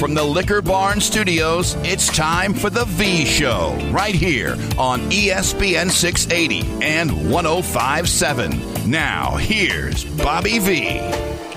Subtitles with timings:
[0.00, 5.90] From the Liquor Barn Studios, it's time for the V Show, right here on ESPN
[5.90, 8.90] 680 and 1057.
[8.90, 10.86] Now, here's Bobby V.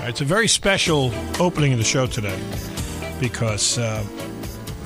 [0.04, 2.38] It's a very special opening of the show today
[3.18, 4.04] because uh,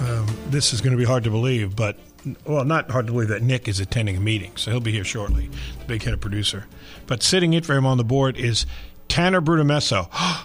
[0.03, 1.99] um, this is going to be hard to believe, but
[2.45, 5.03] well, not hard to believe that Nick is attending a meeting, so he'll be here
[5.03, 6.67] shortly, the big head of producer.
[7.09, 8.67] But sitting in for him on the board is
[9.09, 10.09] Tanner Brutamesso.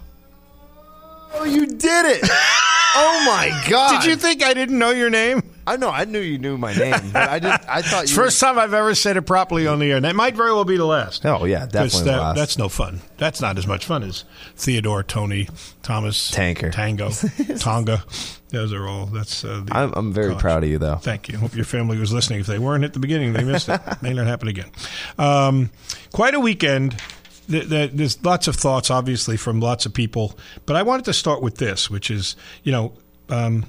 [1.36, 2.30] Oh, you did it!
[2.96, 4.02] oh my god!
[4.02, 5.42] Did you think I didn't know your name?
[5.66, 5.90] I know.
[5.90, 7.62] I knew you knew my name, but I didn't.
[7.70, 8.16] I thought you.
[8.16, 9.96] First time I've ever said it properly on the air.
[9.96, 11.26] And that might very well be the last.
[11.26, 12.12] Oh yeah, definitely.
[12.12, 12.36] that- last.
[12.36, 13.00] That's no fun.
[13.18, 14.26] That's not as much fun as
[14.58, 15.48] Theodore, Tony,
[15.82, 16.70] Thomas, Tanker.
[16.72, 17.12] Tango,
[17.60, 18.04] Tonga.
[18.50, 19.06] Those are all.
[19.06, 19.44] That's.
[19.46, 20.42] Uh, the I'm, I'm very college.
[20.42, 20.98] proud of you, though.
[20.98, 21.38] Thank you.
[21.38, 22.42] Hope your family was listening.
[22.42, 23.80] If they weren't at the beginning, they missed it.
[24.02, 24.70] May not happen again.
[25.18, 25.72] Um,
[26.12, 27.02] quite a weekend.
[27.50, 30.38] Th- th- There's lots of thoughts, obviously, from lots of people.
[30.66, 32.94] But I wanted to start with this, which is, you know,
[33.30, 33.66] um,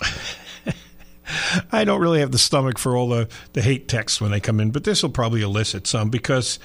[1.72, 4.60] I don't really have the stomach for all the, the hate texts when they come
[4.60, 6.58] in, but this will probably elicit some because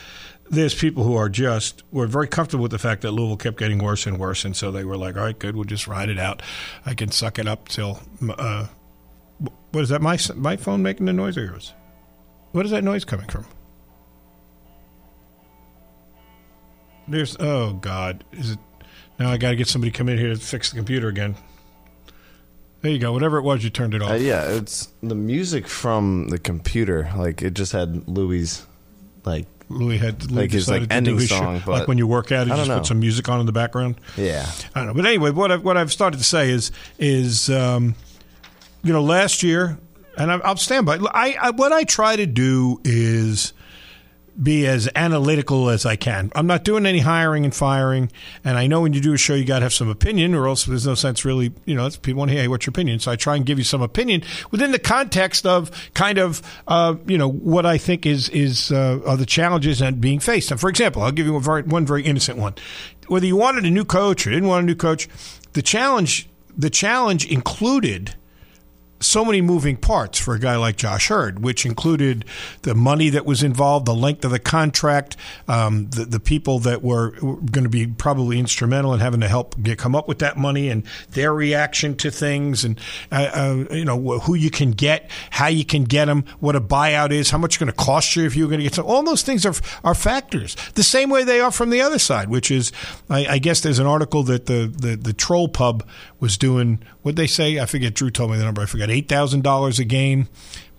[0.49, 3.77] there's people who are just were very comfortable with the fact that Louisville kept getting
[3.79, 6.17] worse and worse, and so they were like, "All right, good, we'll just ride it
[6.19, 6.41] out.
[6.85, 8.65] I can suck it up till." Uh,
[9.71, 10.01] what is that?
[10.01, 11.73] My my phone making the noise or yours?
[12.51, 13.45] What is that noise coming from?
[17.09, 18.59] There's oh god, is it?
[19.17, 21.35] Now I got to get somebody to come in here to fix the computer again.
[22.81, 23.11] There you go.
[23.11, 24.11] Whatever it was, you turned it off.
[24.11, 27.11] Uh, yeah, it's the music from the computer.
[27.15, 28.65] Like it just had Louis,
[29.25, 31.97] like Louis had Louis Like his, like, decided to ending do his song, like when
[31.97, 32.77] you work out, you just know.
[32.77, 33.99] put some music on in the background.
[34.15, 34.49] yeah.
[34.73, 37.95] I don't know, but anyway, what I've, what I've started to say is is um,
[38.83, 39.77] you know last year,
[40.17, 40.97] and I, I'll stand by.
[41.13, 43.53] I, I what I try to do is
[44.41, 46.31] be as analytical as I can.
[46.35, 48.11] I'm not doing any hiring and firing,
[48.43, 50.47] and I know when you do a show, you got to have some opinion, or
[50.47, 51.51] else there's no sense really.
[51.65, 52.99] You know, people want to hear, hey, what's your opinion?
[52.99, 56.95] So I try and give you some opinion within the context of kind of uh,
[57.07, 60.51] you know what I think is is uh, are the challenges and being faced.
[60.51, 62.55] And for example, I'll give you a very, one very innocent one.
[63.07, 65.07] Whether you wanted a new coach or didn't want a new coach,
[65.53, 68.15] the challenge the challenge included
[68.99, 72.25] so many moving parts for a guy like Josh Heird, which included
[72.63, 75.15] the money that was involved, the length of the contract,
[75.47, 79.61] um, the, the people that were, going to be probably instrumental in having to help
[79.61, 82.79] get, come up with that money and their reaction to things, and
[83.11, 86.61] uh, uh, you know who you can get, how you can get them, what a
[86.61, 88.85] buyout is, how much it's going to cost you if you're going to get some.
[88.85, 90.55] All those things are are factors.
[90.75, 92.71] The same way they are from the other side, which is,
[93.09, 95.87] I, I guess there's an article that the the, the troll pub
[96.19, 96.83] was doing.
[97.01, 97.93] What they say, I forget.
[97.93, 98.61] Drew told me the number.
[98.61, 98.89] I forgot.
[98.89, 100.27] Eight thousand dollars a game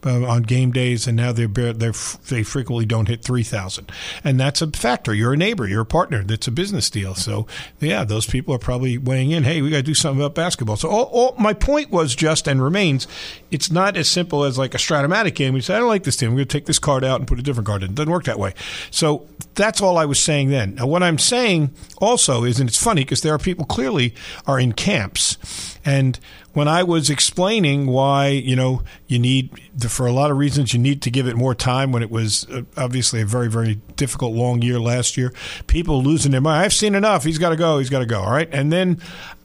[0.05, 1.93] uh, on game days, and now they're they're
[2.28, 3.91] they frequently don't hit three thousand,
[4.25, 5.15] and that's a factor.
[5.15, 6.22] You're a neighbor, you're a partner.
[6.22, 7.15] That's a business deal.
[7.15, 7.47] So
[7.81, 9.44] yeah, those people are probably weighing in.
[9.44, 10.77] Hey, we got to do something about basketball.
[10.77, 13.06] So all, all, my point was just and remains,
[13.50, 15.55] it's not as simple as like a Strat-O-Matic game.
[15.55, 16.31] We say I don't like this team.
[16.31, 17.91] I'm going to take this card out and put a different card in.
[17.91, 18.55] It doesn't work that way.
[18.91, 20.77] So that's all I was saying then.
[20.77, 24.15] Now what I'm saying also is, and it's funny because there are people clearly
[24.47, 26.18] are in camps, and
[26.53, 29.50] when I was explaining why, you know, you need,
[29.88, 32.48] for a lot of reasons, you need to give it more time when it was
[32.50, 35.32] uh, obviously a very, very difficult, long year last year,
[35.68, 36.65] people losing their mind.
[36.65, 37.24] I've seen enough.
[37.24, 37.78] He's got to go.
[37.78, 38.21] He's got to go.
[38.21, 38.48] All right.
[38.53, 39.00] And then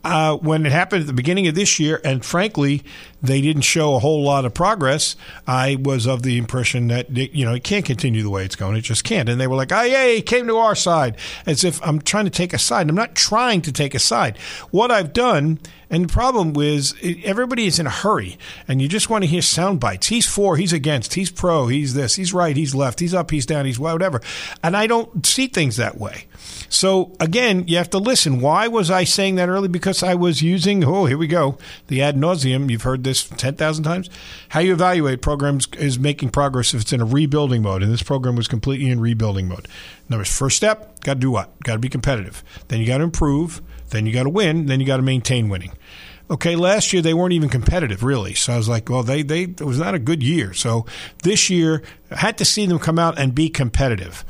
[0.06, 2.84] uh, when it happened at the beginning of this year, and frankly,
[3.24, 5.16] they didn't show a whole lot of progress.
[5.48, 8.76] I was of the impression that you know it can't continue the way it's going.
[8.76, 9.28] It just can't.
[9.28, 11.18] And they were like, "Oh yeah, he came to our side,"
[11.48, 12.88] as if I'm trying to take a side.
[12.88, 14.38] I'm not trying to take a side.
[14.70, 15.60] What I've done,
[15.96, 16.94] and the problem is
[17.24, 18.38] everybody is in a hurry,
[18.68, 20.08] and you just want to hear sound bites.
[20.08, 23.46] He's for, he's against, he's pro, he's this, he's right, he's left, he's up, he's
[23.46, 24.20] down, he's whatever.
[24.62, 26.26] And I don't see things that way.
[26.68, 28.42] So again, you have to listen.
[28.42, 29.70] Why was I saying that early?
[29.70, 31.58] Because I was using, oh, here we go,
[31.88, 32.70] the ad nauseum.
[32.70, 34.10] You've heard this 10,000 times.
[34.50, 37.84] How you evaluate programs is making progress if it's in a rebuilding mode.
[37.84, 39.70] And this program was completely in rebuilding mode.
[40.10, 41.58] Numbers, first step, got to do what?
[41.62, 42.44] Got to be competitive.
[42.68, 43.62] Then you got to improve.
[43.96, 44.66] Then you got to win.
[44.66, 45.72] Then you got to maintain winning.
[46.28, 48.34] Okay, last year they weren't even competitive, really.
[48.34, 50.54] So I was like, well, they, they it was not a good year.
[50.54, 50.88] So
[51.22, 54.26] this year, I had to see them come out and be competitive.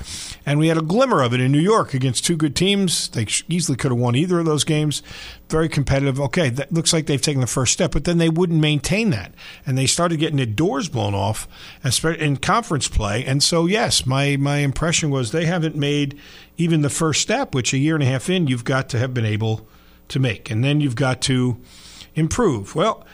[0.46, 3.08] And we had a glimmer of it in New York against two good teams.
[3.08, 5.04] They easily could have won either of those games.
[5.48, 6.20] Very competitive.
[6.20, 9.34] Okay, that looks like they've taken the first step, but then they wouldn't maintain that.
[9.66, 11.48] And they started getting their doors blown off
[12.04, 13.24] in conference play.
[13.24, 16.20] And so, yes, my, my impression was they haven't made
[16.58, 19.14] even the first step, which a year and a half in, you've got to have
[19.14, 19.66] been able
[20.10, 20.52] to make.
[20.52, 21.58] And then you've got to
[22.16, 22.76] improve.
[22.76, 23.06] Well,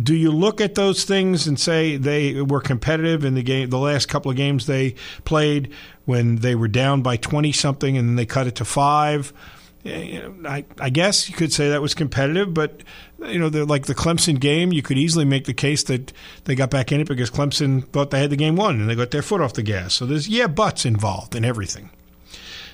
[0.00, 3.78] do you look at those things and say they were competitive in the game the
[3.78, 4.94] last couple of games they
[5.24, 5.72] played
[6.04, 9.32] when they were down by 20 something and then they cut it to 5
[9.84, 12.82] eh, I, I guess you could say that was competitive, but
[13.18, 16.12] you know, like the Clemson game, you could easily make the case that
[16.44, 18.94] they got back in it because Clemson thought they had the game won and they
[18.94, 19.94] got their foot off the gas.
[19.94, 21.90] So there's yeah buts involved in everything.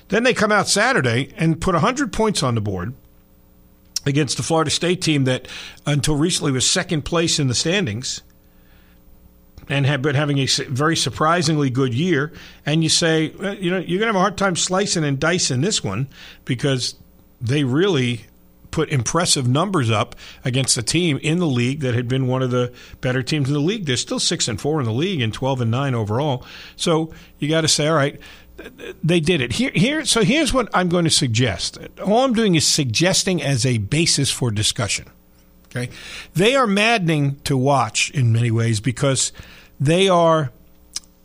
[0.09, 2.93] Then they come out Saturday and put 100 points on the board
[4.05, 5.47] against the Florida State team that
[5.85, 8.21] until recently was second place in the standings
[9.69, 12.31] and have been having a very surprisingly good year.
[12.65, 13.25] And you say,
[13.59, 16.07] you know, you're going to have a hard time slicing and dicing this one
[16.45, 16.95] because
[17.41, 18.21] they really
[18.71, 20.15] put impressive numbers up
[20.45, 22.71] against a team in the league that had been one of the
[23.01, 23.85] better teams in the league.
[23.85, 26.45] They're still six and four in the league and twelve and nine overall.
[26.75, 28.19] So you got to say, all right,
[29.03, 29.53] they did it.
[29.53, 30.05] Here, here.
[30.05, 31.77] So here's what I'm going to suggest.
[32.03, 35.09] All I'm doing is suggesting as a basis for discussion.
[35.65, 35.89] Okay,
[36.33, 39.31] they are maddening to watch in many ways because
[39.79, 40.51] they are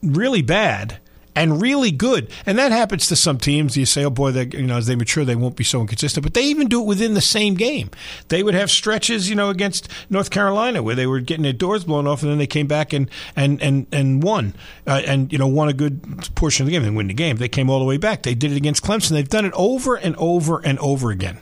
[0.03, 0.99] really bad
[1.35, 2.31] and really good.
[2.47, 3.77] And that happens to some teams.
[3.77, 6.23] You say, oh boy, they, you know, as they mature, they won't be so inconsistent.
[6.23, 7.91] But they even do it within the same game.
[8.29, 11.85] They would have stretches, you know, against North Carolina where they were getting their doors
[11.85, 14.55] blown off, and then they came back and and and and won,
[14.87, 16.01] uh, and you know, won a good
[16.35, 16.83] portion of the game.
[16.83, 17.37] They win the game.
[17.37, 18.23] They came all the way back.
[18.23, 19.11] They did it against Clemson.
[19.11, 21.41] They've done it over and over and over again.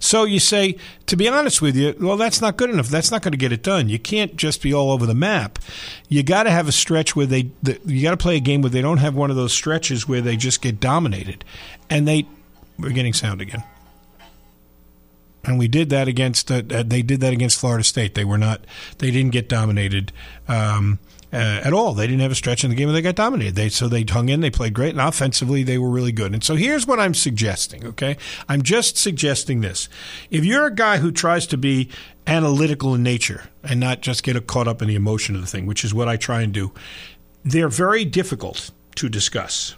[0.00, 0.76] So you say,
[1.06, 2.88] to be honest with you, well, that's not good enough.
[2.88, 3.90] That's not going to get it done.
[3.90, 5.58] You can't just be all over the map.
[6.08, 8.62] You got to have a stretch where they, the, you got to play a game
[8.62, 11.44] where they don't have one of those stretches where they just get dominated.
[11.90, 12.26] And they,
[12.78, 13.62] we're getting sound again.
[15.44, 16.50] And we did that against.
[16.50, 18.14] Uh, uh they did that against Florida State.
[18.14, 18.64] They were not.
[18.98, 20.12] They didn't get dominated.
[20.48, 20.98] Um,
[21.32, 21.94] uh, at all.
[21.94, 23.54] They didn't have a stretch in the game where they got dominated.
[23.54, 26.32] They so they hung in, they played great, and offensively they were really good.
[26.32, 27.86] And so here's what I'm suggesting.
[27.86, 28.16] Okay,
[28.48, 29.88] I'm just suggesting this:
[30.30, 31.88] if you're a guy who tries to be
[32.26, 35.66] analytical in nature and not just get caught up in the emotion of the thing,
[35.66, 36.72] which is what I try and do,
[37.44, 39.76] they're very difficult to discuss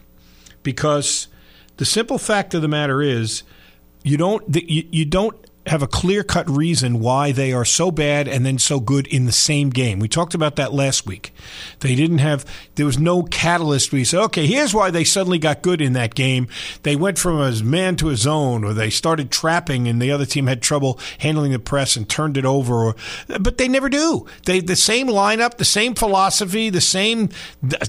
[0.62, 1.28] because
[1.76, 3.42] the simple fact of the matter is
[4.02, 5.36] you don't you don't
[5.66, 9.26] have a clear cut reason why they are so bad and then so good in
[9.26, 10.00] the same game.
[10.00, 11.32] We talked about that last week.
[11.80, 12.44] They didn't have,
[12.74, 16.14] there was no catalyst you say, okay, here's why they suddenly got good in that
[16.14, 16.48] game.
[16.82, 20.26] They went from a man to a zone, or they started trapping and the other
[20.26, 22.74] team had trouble handling the press and turned it over.
[22.86, 22.96] Or,
[23.40, 24.26] but they never do.
[24.46, 27.28] They, the same lineup, the same philosophy, the same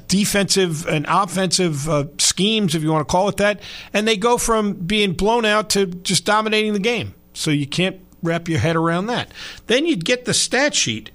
[0.08, 3.62] defensive and offensive uh, schemes, if you want to call it that.
[3.94, 7.16] And they go from being blown out to just dominating the game.
[7.34, 9.32] So you can't wrap your head around that.
[9.68, 11.12] Then you'd get the stat sheet.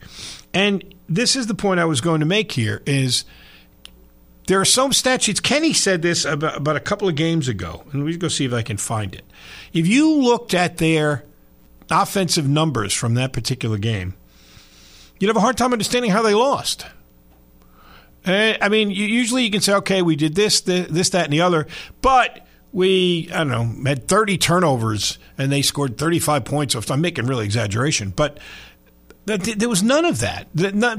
[0.53, 3.25] And this is the point I was going to make here is
[4.47, 5.41] there are some stat sheets.
[5.41, 8.53] Kenny said this about, about a couple of games ago, and we go see if
[8.53, 9.25] I can find it.
[9.73, 11.25] If you looked at their
[11.91, 14.15] offensive numbers from that particular game,
[15.19, 16.87] you'd have a hard time understanding how they lost.
[18.25, 21.41] Eh, I mean, usually you can say, okay, we did this, this, that, and the
[21.41, 21.67] other,
[22.01, 26.75] but we, I don't know, had 30 turnovers and they scored 35 points.
[26.75, 28.39] So I'm making really exaggeration, but
[29.37, 30.49] there was none of that.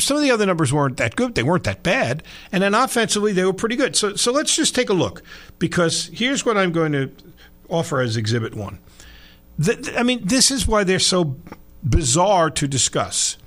[0.01, 1.33] Some of the other numbers weren't that good.
[1.33, 2.21] They weren't that bad.
[2.51, 3.95] And then offensively, they were pretty good.
[3.95, 5.23] So, so let's just take a look
[5.57, 7.11] because here's what I'm going to
[7.69, 8.79] offer as Exhibit 1.
[9.57, 11.37] The, I mean, this is why they're so
[11.83, 13.37] bizarre to discuss.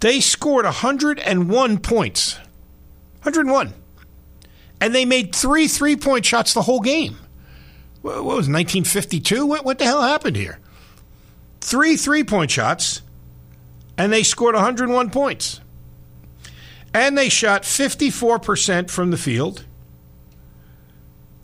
[0.00, 2.36] They scored 101 points.
[3.22, 3.72] 101.
[4.80, 7.18] And they made three three point shots the whole game
[8.02, 9.46] what was 1952?
[9.46, 10.58] What, what the hell happened here?
[11.60, 13.02] three three point shots,
[13.96, 15.60] and they scored 101 points.
[16.94, 19.64] And they shot 54% from the field.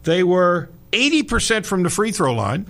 [0.05, 2.67] They were 80% from the free throw line.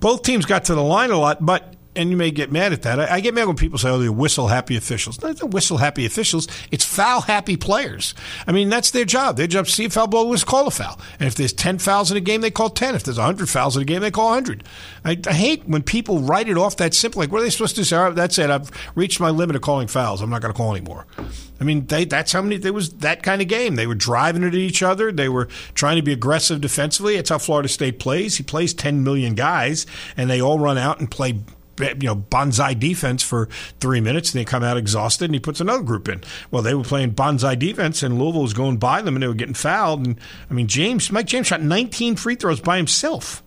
[0.00, 2.82] Both teams got to the line a lot, but and you may get mad at
[2.82, 3.00] that.
[3.00, 5.78] I, I, get mad when people say, "Oh, they're whistle happy officials." Not the whistle
[5.78, 6.48] happy officials.
[6.70, 8.14] It's foul happy players.
[8.46, 9.36] I mean, that's their job.
[9.36, 10.98] Their job: see a foul ball, was call a foul.
[11.18, 12.94] And if there's ten fouls in a game, they call ten.
[12.94, 14.64] If there's hundred fouls in a game, they call hundred.
[15.04, 17.20] I, I, hate when people write it off that simple.
[17.20, 17.96] Like, what are they supposed to say?
[17.96, 18.50] Right, that's it.
[18.50, 20.20] I've reached my limit of calling fouls.
[20.20, 21.06] I'm not going to call anymore.
[21.60, 22.56] I mean, they, that's how many.
[22.56, 23.76] There was that kind of game.
[23.76, 25.12] They were driving it at each other.
[25.12, 27.16] They were trying to be aggressive defensively.
[27.16, 28.36] It's how Florida State plays.
[28.36, 29.86] He plays ten million guys,
[30.16, 31.40] and they all run out and play
[31.78, 33.48] you know bonsai defense for
[33.80, 36.22] three minutes and they come out exhausted and he puts another group in.
[36.50, 39.34] Well, they were playing bonsai defense and Louisville was going by them and they were
[39.34, 40.06] getting fouled.
[40.06, 43.42] And I mean, James Mike James shot 19 free throws by himself.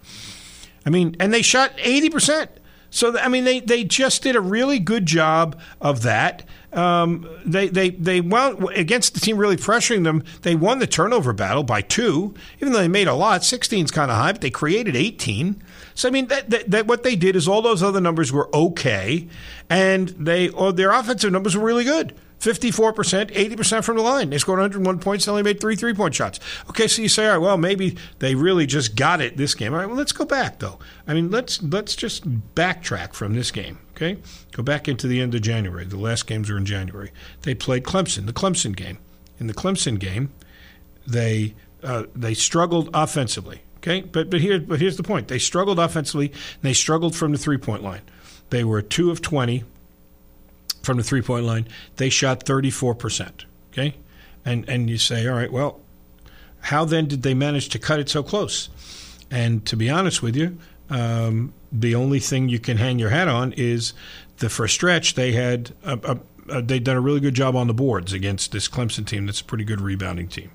[0.85, 2.51] I mean, and they shot 80 percent.
[2.89, 6.43] So I mean, they they just did a really good job of that.
[6.73, 10.23] Um, they they they won against the team really pressuring them.
[10.41, 13.43] They won the turnover battle by two, even though they made a lot.
[13.43, 15.61] 16 is kind of high, but they created 18.
[15.97, 18.55] So I mean, that, that, that, what they did is all those other numbers were
[18.55, 19.27] okay,
[19.67, 22.13] and they or their offensive numbers were really good.
[22.39, 24.29] 54%, 80% from the line.
[24.29, 26.39] They scored 101 points, they only made three three point shots.
[26.69, 29.73] Okay, so you say, all right, well, maybe they really just got it this game.
[29.73, 30.77] All right, well, let's go back, though.
[31.07, 34.17] I mean, let's let's just backtrack from this game, okay?
[34.51, 35.83] Go back into the end of January.
[35.83, 37.11] The last games were in January.
[37.41, 38.99] They played Clemson, the Clemson game.
[39.39, 40.31] In the Clemson game,
[41.07, 43.61] they uh, they struggled offensively.
[43.77, 46.33] Okay, but but here but here's the point: they struggled offensively.
[46.61, 48.01] they struggled from the three point line.
[48.49, 49.63] They were two of twenty
[50.81, 51.67] from the three point line.
[51.97, 53.45] They shot thirty four percent.
[53.71, 53.95] Okay,
[54.43, 55.79] and and you say, all right, well,
[56.61, 58.69] how then did they manage to cut it so close?
[59.29, 60.57] And to be honest with you,
[60.89, 63.93] um, the only thing you can hang your hat on is
[64.37, 65.71] the first stretch they had.
[65.83, 66.19] A, a,
[66.49, 69.25] a, they'd done a really good job on the boards against this Clemson team.
[69.25, 70.51] That's a pretty good rebounding team.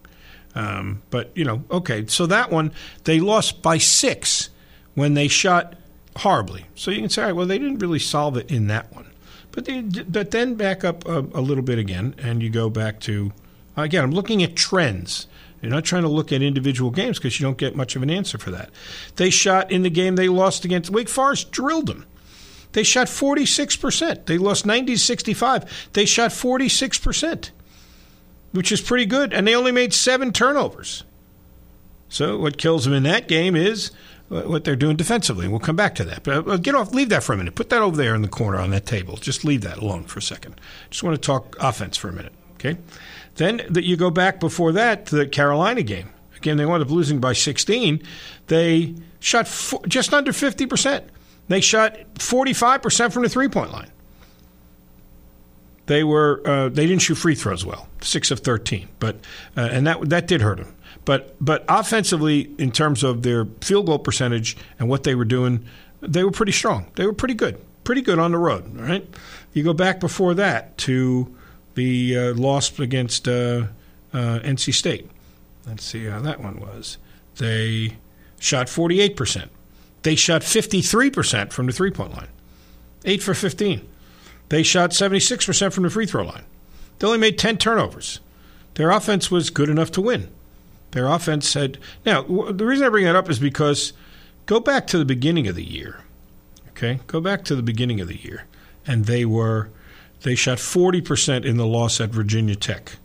[0.54, 2.06] Um, but you know, okay.
[2.06, 2.72] So that one
[3.04, 4.50] they lost by six
[4.94, 5.74] when they shot
[6.16, 6.66] horribly.
[6.74, 9.10] So you can say, right, well, they didn't really solve it in that one.
[9.50, 13.00] But they, but then back up a, a little bit again, and you go back
[13.00, 13.32] to
[13.76, 14.04] again.
[14.04, 15.26] I'm looking at trends.
[15.60, 18.10] You're not trying to look at individual games because you don't get much of an
[18.10, 18.70] answer for that.
[19.16, 22.04] They shot in the game they lost against Wake Forest, drilled them.
[22.72, 24.26] They shot 46%.
[24.26, 25.90] They lost 90 65.
[25.92, 27.50] They shot 46%
[28.52, 31.04] which is pretty good, and they only made seven turnovers.
[32.08, 33.90] So what kills them in that game is
[34.28, 35.48] what they're doing defensively.
[35.48, 36.22] We'll come back to that.
[36.22, 37.54] But uh, get off, leave that for a minute.
[37.54, 39.16] Put that over there in the corner on that table.
[39.16, 40.60] Just leave that alone for a second.
[40.90, 42.32] Just want to talk offense for a minute.
[42.54, 42.78] Okay.
[43.36, 46.10] Then that you go back before that to the Carolina game.
[46.36, 48.02] Again, they wound up losing by 16.
[48.48, 49.46] They shot
[49.86, 51.04] just under 50%.
[51.48, 53.90] They shot 45% from the three point line.
[55.86, 59.16] They were uh, they didn't shoot free throws well, six of thirteen, but
[59.56, 60.74] uh, and that that did hurt them.
[61.04, 65.64] But but offensively, in terms of their field goal percentage and what they were doing,
[66.00, 66.86] they were pretty strong.
[66.94, 68.76] They were pretty good, pretty good on the road.
[68.76, 69.08] Right,
[69.52, 71.34] you go back before that to
[71.74, 73.66] the uh, loss against uh,
[74.12, 75.10] uh, NC State.
[75.66, 76.98] Let's see how that one was.
[77.38, 77.96] They
[78.38, 79.50] shot forty eight percent.
[80.02, 82.28] They shot fifty three percent from the three point line,
[83.04, 83.88] eight for fifteen.
[84.52, 86.44] They shot 76% from the free throw line.
[86.98, 88.20] They only made 10 turnovers.
[88.74, 90.28] Their offense was good enough to win.
[90.90, 91.78] Their offense had.
[92.04, 93.94] Now, the reason I bring that up is because
[94.44, 96.00] go back to the beginning of the year.
[96.68, 97.00] Okay?
[97.06, 98.44] Go back to the beginning of the year.
[98.86, 99.70] And they were.
[100.20, 102.96] They shot 40% in the loss at Virginia Tech.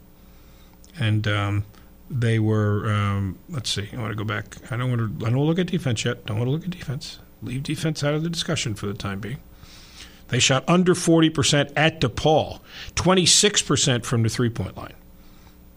[0.99, 1.63] And um,
[2.09, 2.91] they were.
[2.91, 3.87] Um, let's see.
[3.93, 4.57] I want to go back.
[4.69, 5.25] I don't want to.
[5.25, 6.25] I don't want to look at defense yet.
[6.25, 7.19] Don't want to look at defense.
[7.41, 9.37] Leave defense out of the discussion for the time being.
[10.29, 12.59] They shot under 40% at DePaul,
[12.95, 14.93] 26% from the three point line.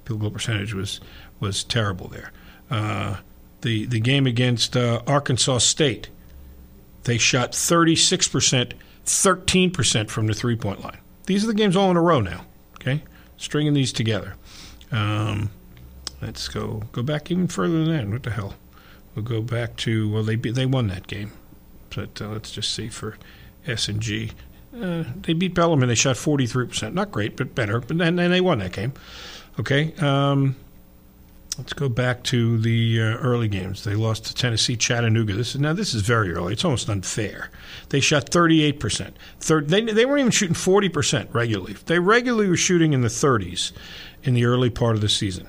[0.05, 1.01] Field goal percentage was,
[1.39, 2.33] was terrible there.
[2.71, 3.19] Uh,
[3.61, 6.09] the, the game against uh, Arkansas State,
[7.05, 8.73] they shot 36%,
[9.05, 10.99] 13% from the three point line.
[11.27, 12.45] These are the games all in a row now,
[12.77, 13.03] okay?
[13.37, 14.35] Stringing these together.
[14.91, 15.51] Um,
[16.21, 18.09] let's go go back even further than that.
[18.09, 18.55] What the hell?
[19.15, 21.33] We'll go back to well, they they won that game,
[21.95, 23.17] but uh, let's just see for
[23.67, 24.33] S and G.
[24.75, 25.89] Uh, they beat Bellarmine.
[25.89, 26.95] They shot 43%.
[26.95, 27.81] Not great, but better.
[27.81, 28.93] But then, then they won that game.
[29.59, 29.93] Okay.
[29.95, 30.57] Um,
[31.59, 33.85] let's go back to the uh, early games.
[33.85, 35.35] They lost to Tennessee Chattanooga.
[35.35, 36.53] This is now this is very early.
[36.53, 37.51] It's almost unfair.
[37.91, 39.13] They shot 38%.
[39.41, 41.75] Third, they they weren't even shooting 40% regularly.
[41.87, 43.73] They regularly were shooting in the 30s
[44.23, 45.49] in the early part of the season.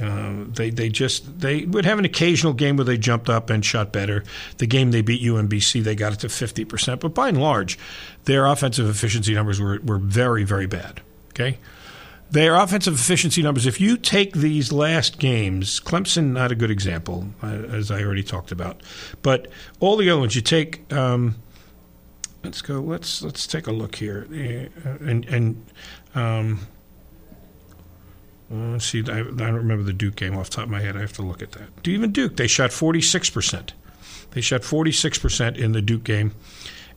[0.00, 3.64] Uh, they they just they would have an occasional game where they jumped up and
[3.64, 4.22] shot better.
[4.58, 7.78] The game they beat UMBC, they got it to fifty percent, but by and large,
[8.24, 11.00] their offensive efficiency numbers were were very very bad.
[11.30, 11.58] Okay.
[12.30, 17.28] Their offensive efficiency numbers, if you take these last games, Clemson, not a good example,
[17.42, 18.82] uh, as I already talked about,
[19.22, 19.48] but
[19.80, 21.36] all the other ones, you take, um,
[22.44, 24.26] let's go, let's let's take a look here.
[24.30, 25.66] Uh, and, and
[26.14, 26.66] um,
[28.52, 30.96] uh, see, I, I, don't remember the Duke game off the top of my head.
[30.96, 31.82] I have to look at that.
[31.82, 33.70] Do even Duke, they shot 46%.
[34.30, 36.34] They shot 46% in the Duke game,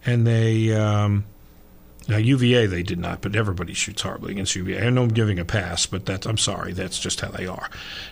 [0.05, 0.73] and they.
[0.73, 1.25] Um,
[2.07, 4.85] now UVA they did not, but everybody shoots horribly against UVA.
[4.85, 7.69] I know I'm giving a pass, but that's I'm sorry, that's just how they are.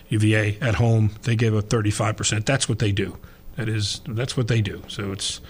[0.08, 2.46] UVA at home they gave up 35 percent.
[2.46, 3.18] That's what they do.
[3.56, 4.82] That is that's what they do.
[4.88, 5.40] So it's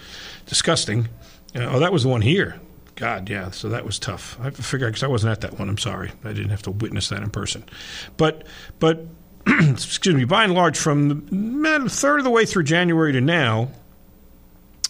[0.47, 1.07] disgusting.
[1.55, 2.59] Uh, oh, that was the one here.
[3.01, 3.49] God, yeah.
[3.49, 4.37] So that was tough.
[4.39, 5.69] I figured because I wasn't at that one.
[5.69, 7.63] I'm sorry, I didn't have to witness that in person.
[8.15, 8.45] But
[8.77, 9.07] but
[9.47, 10.23] excuse me.
[10.23, 13.71] By and large, from a third of the way through January to now,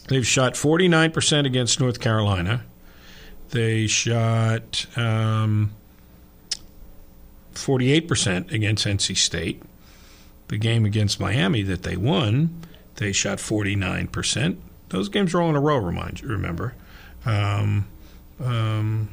[0.10, 2.66] they've shot 49 percent against North Carolina.
[3.52, 5.72] They shot um,
[7.54, 9.64] 48% against NC State.
[10.50, 12.66] The game against Miami that they won,
[12.96, 14.58] they shot 49%.
[14.90, 16.76] Those games are all in a row, remind you, remember.
[17.26, 17.88] Um,
[18.44, 19.10] um,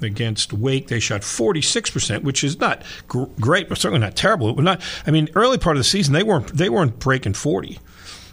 [0.00, 4.48] against Wake, they shot 46%, which is not gr- great, but certainly not terrible.
[4.48, 4.82] It was not.
[5.06, 7.78] I mean, early part of the season, they weren't they weren't breaking 40.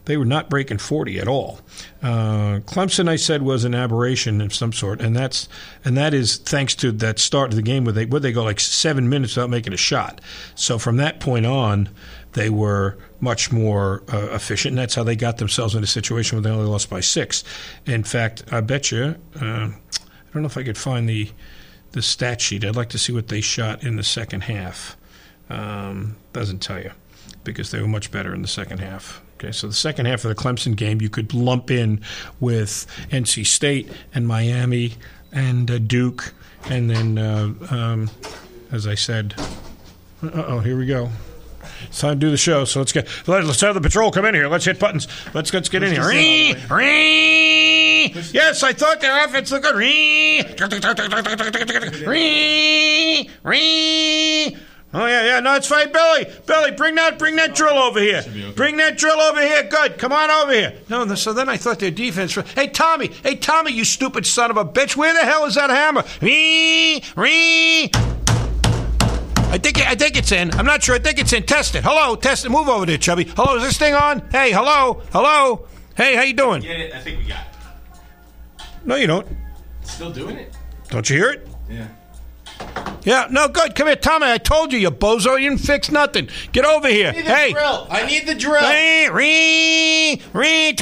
[0.05, 1.59] They were not breaking 40 at all.
[2.01, 5.47] Uh, Clemson, I said, was an aberration of some sort, and that's
[5.85, 8.43] and that is thanks to that start of the game where they where they go
[8.43, 10.19] like seven minutes without making a shot.
[10.55, 11.89] So from that point on,
[12.33, 16.37] they were much more uh, efficient, and that's how they got themselves in a situation
[16.37, 17.43] where they only lost by six.
[17.85, 21.29] In fact, I bet you, uh, I don't know if I could find the
[21.91, 22.63] the stat sheet.
[22.63, 24.95] I'd like to see what they shot in the second half.
[25.49, 26.91] Um, doesn't tell you
[27.43, 29.21] because they were much better in the second half.
[29.37, 32.01] Okay, so the second half of the Clemson game, you could lump in
[32.39, 34.93] with NC State and Miami
[35.31, 36.33] and uh, Duke,
[36.69, 38.09] and then, uh, um,
[38.71, 39.33] as I said,
[40.21, 41.09] oh, here we go.
[41.87, 44.33] It's time to do the show, so let's get let's have the patrol come in
[44.35, 44.47] here.
[44.47, 45.07] Let's hit buttons.
[45.33, 46.07] Let's let's get in here.
[46.07, 48.13] Ree, ree.
[48.31, 49.75] Yes, I thought their offense looked good.
[49.75, 50.43] Ree,
[52.05, 54.57] ree, ree.
[54.93, 55.39] Oh yeah, yeah.
[55.39, 56.25] No, it's fine, Billy.
[56.45, 58.23] Billy, bring that, bring that drill over here.
[58.27, 58.51] Okay.
[58.51, 59.63] Bring that drill over here.
[59.63, 59.97] Good.
[59.97, 60.73] Come on over here.
[60.89, 61.15] No, no.
[61.15, 62.35] So then I thought their defense.
[62.35, 63.07] Hey, Tommy.
[63.07, 63.71] Hey, Tommy.
[63.71, 64.97] You stupid son of a bitch.
[64.97, 66.03] Where the hell is that hammer?
[66.21, 67.89] Ree, ree.
[69.91, 70.51] I think it's in.
[70.51, 70.95] I'm not sure.
[70.95, 71.43] I think it's in.
[71.43, 71.83] Test it.
[71.83, 72.49] Hello, test it.
[72.49, 73.25] Move over there, Chubby.
[73.25, 74.21] Hello, is this thing on?
[74.31, 75.67] Hey, hello, hello.
[75.97, 76.61] Hey, how you doing?
[76.61, 76.93] Get it?
[76.93, 78.65] I think we got it.
[78.85, 79.27] No, you don't.
[79.83, 80.55] Still doing it?
[80.87, 81.47] Don't you hear it?
[81.69, 81.87] Yeah.
[83.03, 83.75] Yeah, no, good.
[83.75, 84.27] Come here, Tommy.
[84.27, 85.37] I told you, you bozo.
[85.37, 86.29] You didn't fix nothing.
[86.53, 87.09] Get over here.
[87.09, 87.51] I need the hey.
[87.51, 87.87] drill.
[87.89, 88.69] I need the drill.
[88.69, 90.75] Ree, ree, ree,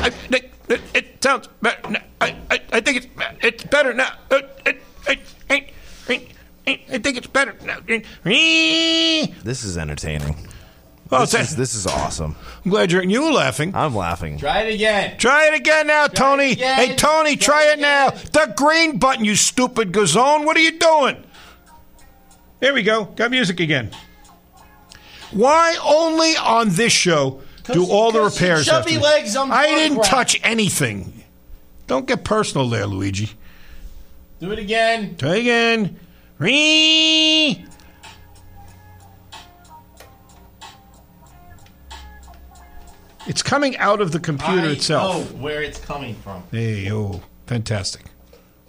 [0.00, 0.38] ree.
[0.70, 2.02] It, it sounds better.
[2.22, 3.06] I, I, I think it's
[3.42, 4.14] it's better now.
[4.30, 4.82] It, it,
[5.50, 5.70] it,
[6.90, 7.52] I think it's better
[8.24, 10.48] This is entertaining.
[11.10, 12.36] Oh, this, is, this is awesome.
[12.64, 13.74] I'm glad you're you were laughing.
[13.74, 14.36] I'm laughing.
[14.38, 15.16] Try it again.
[15.16, 16.52] Try it again now, Tony.
[16.52, 16.76] again.
[16.76, 18.10] Hey, Tony, try, Try it, it now.
[18.10, 20.44] The green button, you stupid gazone.
[20.44, 21.24] What are you doing?
[22.60, 23.04] There we go.
[23.04, 23.90] Got music again.
[25.30, 29.50] Why only on this show do all the your repairs have chubby to- legs on
[29.50, 30.06] I didn't wrap.
[30.06, 31.24] touch anything.
[31.86, 33.30] Don't get personal there, Luigi.
[34.40, 35.16] Do it again.
[35.16, 35.98] Try again.
[36.38, 37.64] Ree.
[43.26, 45.32] It's coming out of the computer I itself.
[45.32, 46.42] know where it's coming from.
[46.50, 48.04] Hey, oh, fantastic.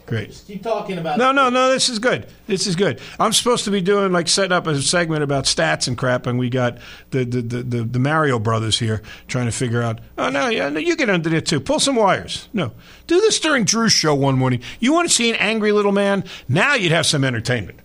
[0.10, 0.30] Great.
[0.30, 1.34] Just keep talking about No, it.
[1.34, 1.70] no, no.
[1.72, 2.28] This is good.
[2.48, 3.00] This is good.
[3.20, 6.38] I'm supposed to be doing like setting up a segment about stats and crap, and
[6.40, 6.78] we got
[7.12, 10.00] the the, the, the, the Mario brothers here trying to figure out.
[10.18, 11.60] Oh no, yeah, no, you get under there too.
[11.60, 12.50] Pull some wires.
[12.54, 12.72] No,
[13.08, 14.62] do this during Drew's show one morning.
[14.80, 16.24] You want to see an angry little man?
[16.48, 17.80] Now you'd have some entertainment.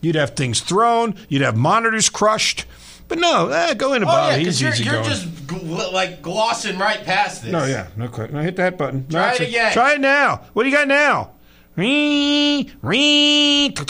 [0.00, 1.14] You'd have things thrown.
[1.28, 2.64] You'd have monitors crushed.
[3.08, 4.44] But no, eh, go in Oh, about yeah, it.
[4.46, 5.04] He's you're, easy you're going.
[5.08, 7.50] just gl- like glossing right past this.
[7.50, 8.32] No, yeah, no quit.
[8.32, 9.08] No, hit that button.
[9.08, 9.72] Try that's it again.
[9.72, 10.42] Try it now.
[10.52, 11.30] What do you got now?
[11.78, 13.68] Ree, ree.
[13.68, 13.86] There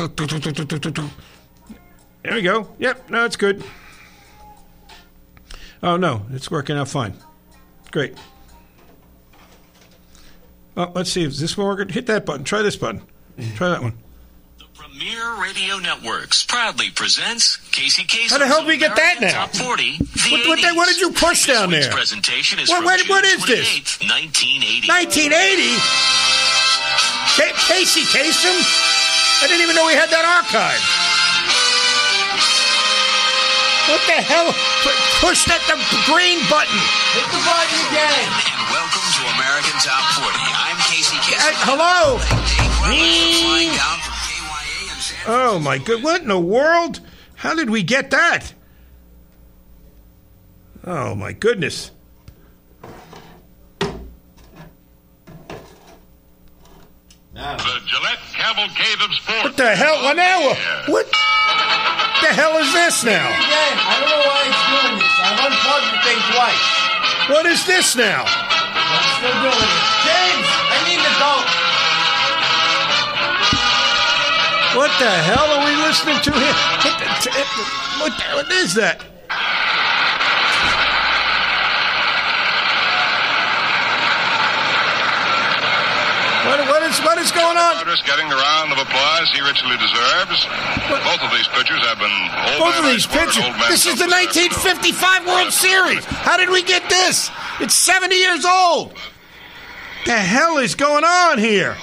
[2.34, 2.68] we go.
[2.78, 3.64] Yep, no, it's good.
[5.82, 7.14] Oh no, it's working out fine.
[7.90, 8.14] Great.
[10.74, 11.22] Well, let's see.
[11.24, 11.88] Is this one working?
[11.88, 12.44] Hit that button.
[12.44, 13.00] Try this button.
[13.54, 13.94] Try that one.
[14.58, 18.32] The Premier Radio Networks proudly presents Casey Kasem.
[18.32, 19.32] How the hell did we get that now?
[19.32, 19.96] Top 40.
[19.96, 20.76] The What- what the- 80s.
[20.76, 21.90] what did you push This down there?
[21.90, 23.98] presentation is What- from what- June what is this?
[24.02, 24.88] 1980.
[24.88, 26.47] 1980.
[27.36, 28.56] Ca- Casey Kasem.
[29.42, 30.82] I didn't even know we had that archive.
[33.88, 34.52] What the hell?
[34.84, 36.78] Pu- Push that the green button.
[37.16, 38.28] Hit the button again.
[38.52, 40.28] And welcome to American Top 40.
[40.36, 41.40] I'm Casey Kasem.
[41.40, 42.18] Uh, hello.
[42.18, 46.02] Dave Weber flying down from KYA in San Oh my good!
[46.02, 47.00] What in the world?
[47.36, 48.52] How did we get that?
[50.84, 51.90] Oh my goodness!
[57.38, 59.44] The Gillette Cavalcade of Sports.
[59.46, 60.02] What the hell?
[60.02, 60.42] What now?
[60.90, 63.30] What the hell is this now?
[63.30, 63.74] Again.
[63.78, 65.14] I don't know why it's doing this.
[65.22, 66.66] I've unplugged the thing twice.
[67.30, 68.26] What is this now?
[68.26, 69.82] I'm still doing it.
[70.02, 71.32] James, I need to go.
[74.82, 76.58] What the hell are we listening to here?
[76.82, 77.38] What, the-
[78.02, 78.98] what, the- what is that?
[86.46, 87.76] What, what is what is going on?
[87.82, 90.46] Otis getting the round of applause he richly deserves.
[91.04, 93.68] Both of these pitchers have been old Both of these ice water and pitchers.
[93.68, 95.22] This is the self-assessment.
[95.22, 96.04] 1955 World Series.
[96.04, 97.30] How did we get this?
[97.60, 98.94] It's 70 years old.
[100.06, 101.76] The hell is going on here?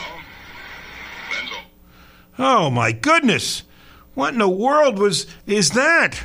[2.37, 3.63] Oh my goodness!
[4.13, 6.21] What in the world was is that?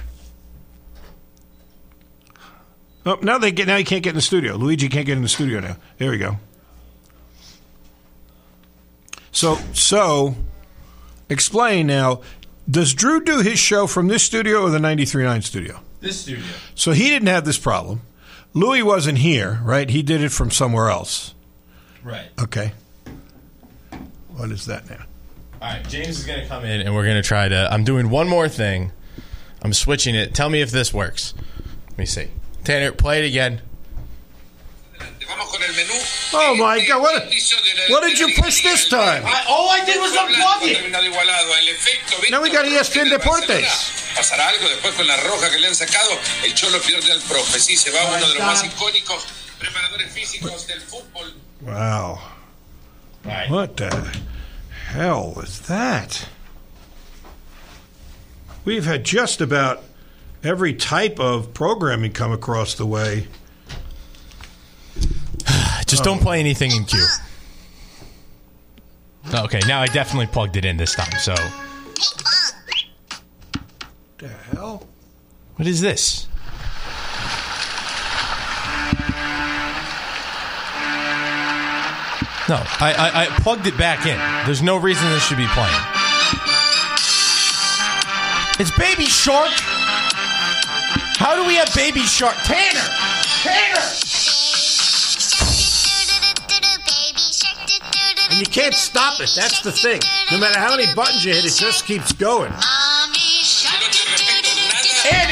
[3.06, 4.56] Oh, now they get now you can't get in the studio.
[4.56, 5.76] Luigi can't get in the studio now.
[5.98, 6.38] There we go.
[9.32, 10.36] So so
[11.28, 12.20] explain now.
[12.68, 15.80] Does Drew do his show from this studio or the 93.9 studio?
[16.00, 16.44] This studio.
[16.74, 18.02] So he didn't have this problem.
[18.52, 19.90] Louis wasn't here, right?
[19.90, 21.34] He did it from somewhere else.
[22.04, 22.28] Right.
[22.40, 22.72] Okay.
[24.28, 25.04] What is that now?
[25.60, 27.68] All right, James is going to come in and we're going to try to.
[27.70, 28.92] I'm doing one more thing.
[29.62, 30.34] I'm switching it.
[30.34, 31.34] Tell me if this works.
[31.90, 32.28] Let me see.
[32.64, 33.60] Tanner, play it again.
[36.32, 37.02] Oh my God!
[37.02, 37.32] What,
[37.88, 39.24] what did you push this time?
[39.24, 42.30] I, ah, all I did was unplug it.
[42.30, 44.14] Now we got ESPN Deportes.
[44.14, 46.18] Pasará algo después con la roja que le han sacado.
[46.44, 47.60] El Cholo pierde al profe.
[47.60, 49.26] Sí, se va oh uno de los más icónicos
[49.58, 51.32] preparadores físicos del fútbol.
[51.60, 52.18] Wow.
[53.48, 54.10] What the
[54.92, 56.26] hell was that?
[58.64, 59.82] We've had just about
[60.42, 63.28] every type of programming come across the way.
[65.90, 67.04] Just don't play anything in queue.
[69.34, 71.10] Okay, now I definitely plugged it in this time.
[71.18, 71.34] So,
[74.18, 74.86] The hell?
[75.56, 76.28] what is this?
[82.48, 84.18] No, I, I, I plugged it back in.
[84.44, 85.82] There's no reason this should be playing.
[88.58, 89.50] It's Baby Shark.
[91.18, 92.34] How do we have Baby Shark?
[92.44, 92.80] Tanner!
[93.42, 93.99] Tanner!
[98.30, 99.30] And you can't stop it.
[99.34, 100.00] That's the thing.
[100.30, 102.52] No matter how many buttons you hit, it just keeps going.
[102.52, 102.62] And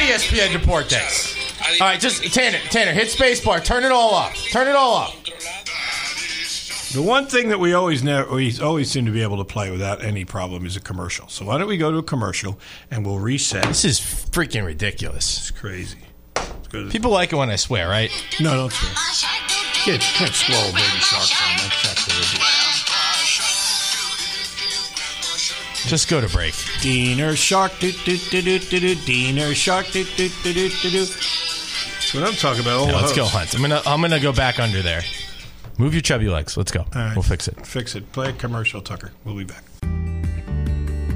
[0.01, 1.81] ESPN Deportes.
[1.81, 3.63] All right, just Tanner, Tanner, hit spacebar.
[3.63, 4.35] Turn it all off.
[4.49, 5.15] Turn it all off.
[6.91, 9.69] The one thing that we always know, we always seem to be able to play
[9.69, 11.27] without any problem is a commercial.
[11.27, 12.59] So why don't we go to a commercial
[12.89, 13.63] and we'll reset?
[13.65, 15.37] This is freaking ridiculous.
[15.37, 15.99] It's crazy.
[16.73, 18.11] Let's People like it when I swear, right?
[18.39, 18.91] No, don't swear.
[19.85, 21.29] Can't, can't swallow baby shark
[25.89, 26.53] Just go to break.
[26.81, 28.95] Diener shark, do do do do do do.
[28.95, 30.99] Diener shark, do do do do do do.
[30.99, 32.87] That's what I'm talking about.
[32.87, 33.25] Yeah, let's go.
[33.25, 33.55] Hunt.
[33.55, 35.01] I'm gonna I'm gonna go back under there.
[35.79, 36.57] Move your chubby legs.
[36.57, 36.81] Let's go.
[36.81, 37.15] All right.
[37.15, 37.65] We'll fix it.
[37.65, 38.11] Fix it.
[38.11, 39.11] Play a commercial, Tucker.
[39.25, 39.63] We'll be back.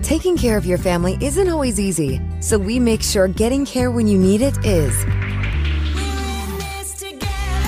[0.01, 4.07] Taking care of your family isn't always easy, so we make sure getting care when
[4.07, 4.97] you need it is.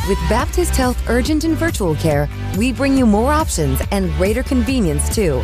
[0.09, 5.13] With Baptist Health Urgent and Virtual Care, we bring you more options and greater convenience
[5.13, 5.43] too.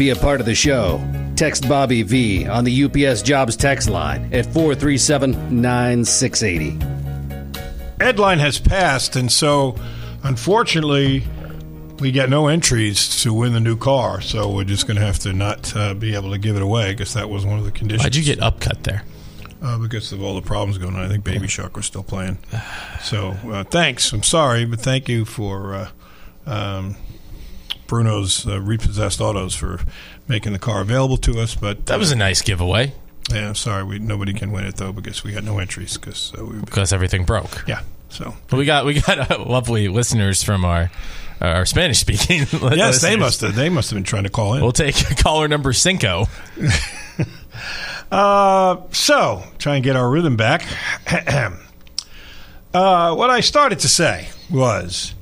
[0.00, 0.98] Be a part of the show.
[1.36, 6.70] Text Bobby V on the UPS Jobs text line at 437 9680.
[7.98, 9.76] Deadline has passed, and so
[10.22, 11.22] unfortunately,
[11.98, 15.18] we got no entries to win the new car, so we're just going to have
[15.18, 17.70] to not uh, be able to give it away because that was one of the
[17.70, 18.02] conditions.
[18.02, 19.04] Why'd you get upcut there?
[19.60, 21.04] Uh, because of all the problems going on.
[21.04, 22.38] I think Baby Shark was still playing.
[23.02, 24.12] So uh, thanks.
[24.14, 25.90] I'm sorry, but thank you for uh,
[26.46, 26.96] um,
[27.90, 29.80] Bruno's uh, repossessed autos for
[30.26, 31.54] making the car available to us.
[31.54, 32.94] But That was a nice giveaway
[33.32, 36.44] yeah, sorry, we nobody can win it though because we got no entries because uh,
[36.44, 37.64] we because everything broke.
[37.66, 37.82] yeah.
[38.08, 40.90] So But we got we got uh, lovely listeners from our
[41.40, 42.46] uh, our Spanish speaking.
[42.52, 44.62] yes, they must have they must have been trying to call in.
[44.62, 46.26] We'll take caller number cinco.
[48.10, 50.66] Uh, so try and get our rhythm back.
[52.74, 55.14] uh, what I started to say was,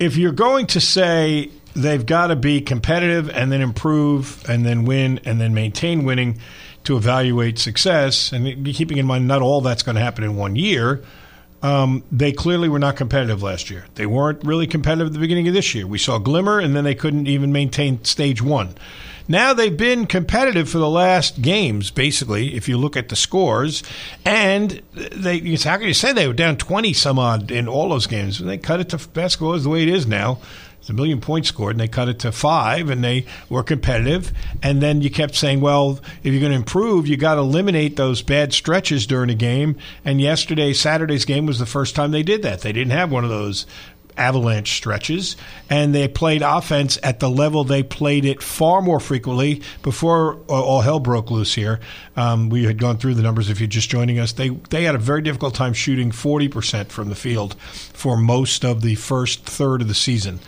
[0.00, 4.84] if you're going to say they've got to be competitive and then improve and then
[4.84, 6.38] win and then maintain winning
[6.84, 10.56] to evaluate success, and keeping in mind not all that's going to happen in one
[10.56, 11.02] year.
[11.62, 13.84] Um, they clearly were not competitive last year.
[13.96, 15.86] They weren't really competitive at the beginning of this year.
[15.86, 18.74] We saw glimmer, and then they couldn't even maintain stage one.
[19.28, 23.82] Now they've been competitive for the last games, basically, if you look at the scores.
[24.24, 28.06] And they, how can you say they were down 20 some odd in all those
[28.06, 28.40] games?
[28.40, 30.40] And They cut it to basketball is the way it is now.
[30.88, 34.32] A million points scored, and they cut it to five, and they were competitive.
[34.60, 37.96] And then you kept saying, well, if you're going to improve, you got to eliminate
[37.96, 39.76] those bad stretches during a game.
[40.04, 42.62] And yesterday, Saturday's game was the first time they did that.
[42.62, 43.66] They didn't have one of those
[44.16, 45.36] avalanche stretches,
[45.68, 50.82] and they played offense at the level they played it far more frequently before all
[50.82, 51.80] hell broke loose here.
[52.16, 53.48] Um, we had gone through the numbers.
[53.48, 57.08] If you're just joining us, they they had a very difficult time shooting 40% from
[57.08, 60.40] the field for most of the first third of the season.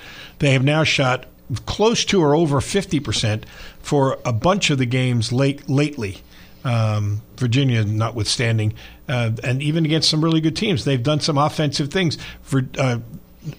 [0.42, 1.26] They have now shot
[1.66, 3.44] close to or over 50%
[3.81, 6.18] for a bunch of the games late lately.
[6.64, 8.74] Um, Virginia, notwithstanding,
[9.09, 12.18] uh, and even against some really good teams, they've done some offensive things.
[12.42, 12.98] For uh,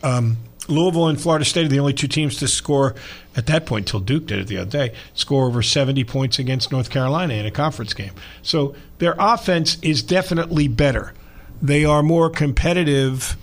[0.03, 2.95] um, Louisville and Florida State are the only two teams to score
[3.33, 6.69] at that point, till Duke did it the other day, score over 70 points against
[6.69, 8.13] North Carolina in a conference game.
[8.41, 11.13] So their offense is definitely better.
[11.61, 13.37] They are more competitive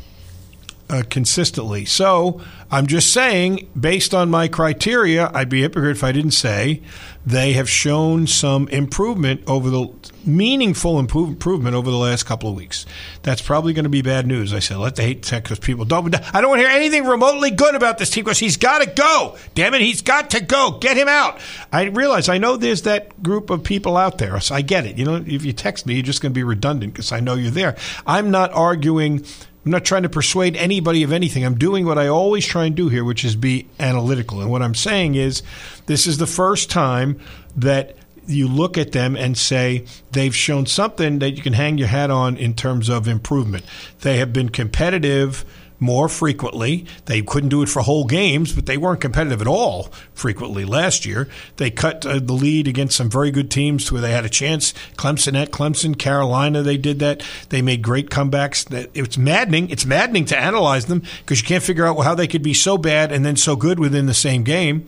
[0.91, 1.85] uh, consistently.
[1.85, 6.33] So I'm just saying, based on my criteria, I'd be a hypocrite if I didn't
[6.33, 6.83] say
[7.25, 9.89] they have shown some improvement over the
[10.25, 12.87] meaningful improve, improvement over the last couple of weeks.
[13.23, 14.55] That's probably going to be bad news.
[14.55, 16.15] I said, let the hate tech because people don't.
[16.35, 18.91] I don't want to hear anything remotely good about this team because he's got to
[18.91, 19.37] go.
[19.55, 20.79] Damn it, he's got to go.
[20.81, 21.41] Get him out.
[21.73, 24.41] I realize I know there's that group of people out there.
[24.41, 24.97] So I get it.
[24.97, 27.35] You know, if you text me, you're just going to be redundant because I know
[27.35, 27.77] you're there.
[28.07, 29.25] I'm not arguing
[29.65, 31.45] I'm not trying to persuade anybody of anything.
[31.45, 34.41] I'm doing what I always try and do here, which is be analytical.
[34.41, 35.43] And what I'm saying is,
[35.87, 37.21] this is the first time
[37.57, 37.97] that
[38.27, 42.11] you look at them and say they've shown something that you can hang your hat
[42.11, 43.65] on in terms of improvement.
[44.01, 45.45] They have been competitive
[45.81, 46.87] more frequently.
[47.07, 51.05] They couldn't do it for whole games, but they weren't competitive at all frequently last
[51.05, 51.29] year.
[51.57, 54.73] They cut uh, the lead against some very good teams where they had a chance.
[54.97, 57.23] Clemson at Clemson, Carolina, they did that.
[57.49, 58.89] They made great comebacks.
[58.95, 59.71] It's maddening.
[59.71, 62.79] It's maddening to analyze them because you can't figure out how they could be so
[62.79, 64.87] bad and then so good within the same game.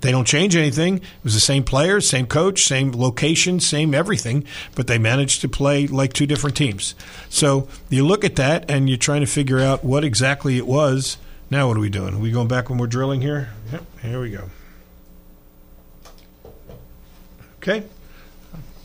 [0.00, 0.98] They don't change anything.
[0.98, 5.48] It was the same players, same coach, same location, same everything, but they managed to
[5.48, 6.94] play like two different teams.
[7.28, 11.18] So you look at that and you're trying to figure out what exactly it was.
[11.50, 12.14] Now what are we doing?
[12.14, 13.50] Are we going back when we're drilling here?
[13.72, 14.50] Yep, here we go.
[17.58, 17.84] Okay.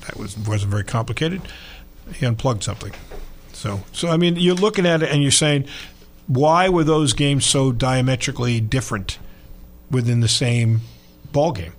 [0.01, 1.41] That was wasn't very complicated.
[2.13, 2.91] He unplugged something.
[3.53, 5.65] So so I mean you're looking at it and you're saying
[6.27, 9.17] why were those games so diametrically different
[9.89, 10.81] within the same
[11.35, 11.73] ball game.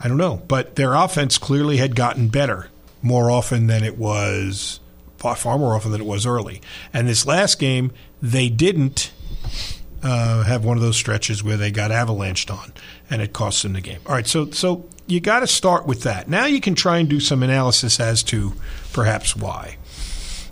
[0.00, 2.70] I don't know, but their offense clearly had gotten better
[3.02, 4.78] more often than it was
[5.16, 6.62] far, more often than it was early.
[6.92, 9.12] And this last game, they didn't
[10.02, 12.72] uh, have one of those stretches where they got avalanched on,
[13.10, 14.00] and it cost them the game.
[14.06, 16.28] All right, so so you got to start with that.
[16.28, 18.52] Now you can try and do some analysis as to
[18.92, 19.76] perhaps why.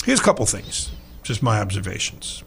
[0.04, 0.90] Here's a couple things,
[1.22, 2.42] just my observations.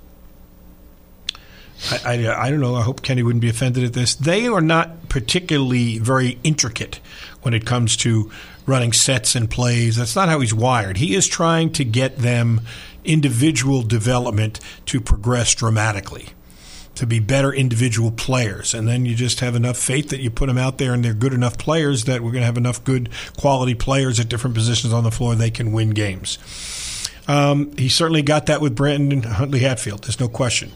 [1.91, 2.75] I, I, I, don't know.
[2.75, 4.15] I hope Kenny wouldn't be offended at this.
[4.15, 6.99] They are not particularly very intricate
[7.41, 8.31] when it comes to
[8.65, 9.95] running sets and plays.
[9.95, 10.97] That's not how he's wired.
[10.97, 12.61] He is trying to get them
[13.05, 16.29] individual development to progress dramatically,
[16.95, 18.73] to be better individual players.
[18.73, 21.13] And then you just have enough faith that you put them out there and they're
[21.13, 24.93] good enough players that we're going to have enough good quality players at different positions
[24.93, 26.37] on the floor they can win games.
[27.27, 30.03] Um, he certainly got that with Brandon Huntley Hatfield.
[30.03, 30.71] There's no question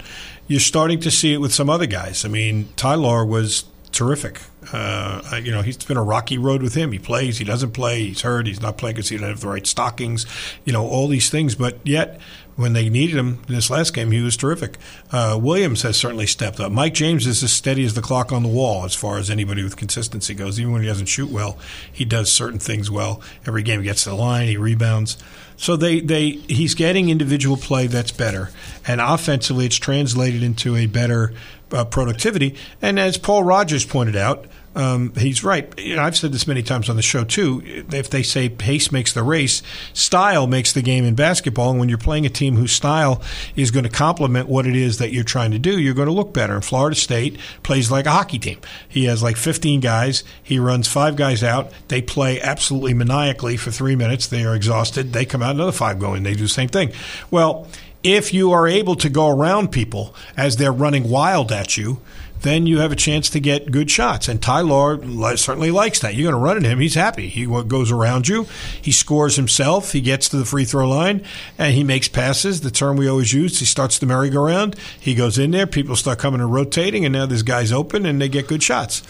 [0.48, 2.26] you're starting to see it with some other guys.
[2.26, 4.42] I mean, Ty-Laur was terrific.
[4.72, 6.92] Uh, you know, he's been a rocky road with him.
[6.92, 9.48] He plays, he doesn't play, he's hurt, he's not playing because he doesn't have the
[9.48, 10.26] right stockings,
[10.66, 11.56] you know, all these things.
[11.56, 12.20] But yet,
[12.56, 14.78] When they needed him in this last game, he was terrific.
[15.12, 16.72] Uh, Williams has certainly stepped up.
[16.72, 19.64] Mike James is as steady as the clock on the wall as far as anybody
[19.64, 20.60] with consistency goes.
[20.60, 21.58] Even when he doesn't shoot well,
[21.92, 23.22] he does certain things well.
[23.48, 25.18] Every game he gets to the line, he rebounds.
[25.58, 28.50] So they, they he's getting individual play that's better,
[28.88, 31.34] and offensively, it's translated into a better
[31.72, 32.56] uh, productivity.
[32.82, 35.72] And as Paul Rogers pointed out, um, he's right.
[35.80, 37.62] You know, I've said this many times on the show too.
[37.92, 39.62] If they say pace makes the race,
[39.94, 41.72] style makes the game in basketball.
[41.72, 43.22] And when you're playing a team whose style
[43.56, 46.14] is going to complement what it is that you're trying to do, you're going to
[46.14, 46.56] look better.
[46.56, 48.60] And Florida State plays like a hockey team.
[48.88, 50.24] He has like 15 guys.
[50.42, 51.72] He runs five guys out.
[51.88, 54.28] They play absolutely maniacally for three minutes.
[54.28, 55.14] They are exhausted.
[55.14, 56.24] They come out another five going.
[56.24, 56.92] They do the same thing.
[57.30, 57.68] Well,
[58.04, 62.02] if you are able to go around people as they're running wild at you,
[62.44, 64.28] then you have a chance to get good shots.
[64.28, 65.02] And Ty-Laur
[65.36, 66.16] certainly likes that.
[66.16, 66.80] You're going to run at him.
[66.80, 67.28] He's happy.
[67.28, 68.48] He goes around you.
[68.82, 69.92] He scores himself.
[69.92, 71.24] He gets to the free throw line
[71.58, 72.62] and he makes passes.
[72.62, 73.60] The term we always use.
[73.60, 74.76] He starts the merry-go-round.
[75.00, 75.68] He goes in there.
[75.68, 79.02] People start coming and rotating, and now this guy's open and they get good shots.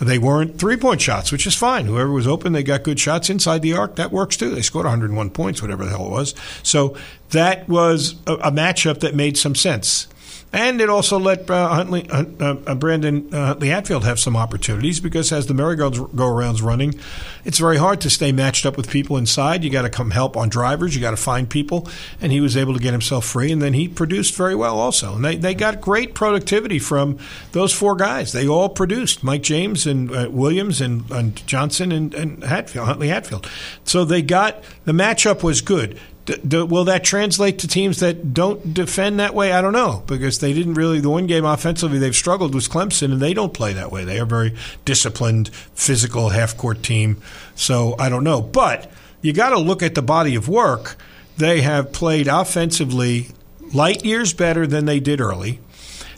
[0.00, 1.84] They weren't three point shots, which is fine.
[1.84, 3.96] Whoever was open, they got good shots inside the arc.
[3.96, 4.50] That works too.
[4.50, 6.34] They scored 101 points, whatever the hell it was.
[6.62, 6.96] So
[7.30, 10.08] that was a, a matchup that made some sense.
[10.52, 14.98] And it also let uh, Huntley, uh, uh, Brandon uh, Huntley Hatfield have some opportunities
[14.98, 16.98] because as the merry-go-rounds running,
[17.44, 19.62] it's very hard to stay matched up with people inside.
[19.62, 20.94] You got to come help on drivers.
[20.96, 21.88] You got to find people,
[22.20, 23.52] and he was able to get himself free.
[23.52, 25.14] And then he produced very well also.
[25.14, 27.18] And they, they got great productivity from
[27.52, 28.32] those four guys.
[28.32, 33.08] They all produced Mike James and uh, Williams and, and Johnson and, and Hatfield, Huntley
[33.08, 33.48] Hatfield.
[33.84, 36.00] So they got the matchup was good.
[36.36, 39.52] D- will that translate to teams that don't defend that way?
[39.52, 41.00] I don't know because they didn't really.
[41.00, 44.04] The one game offensively they've struggled was Clemson, and they don't play that way.
[44.04, 47.20] They are very disciplined, physical half court team.
[47.54, 48.90] So I don't know, but
[49.22, 50.96] you got to look at the body of work.
[51.36, 53.28] They have played offensively
[53.72, 55.60] light years better than they did early.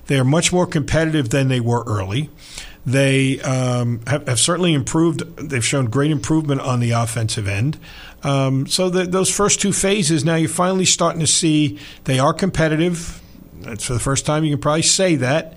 [0.07, 2.29] They are much more competitive than they were early.
[2.85, 5.21] They um, have, have, certainly improved.
[5.37, 7.79] They've shown great improvement on the offensive end.
[8.25, 12.33] Um, so the, those first two phases, now you're finally starting to see they are
[12.33, 13.21] competitive.
[13.61, 15.57] That's for the first time you can probably say that.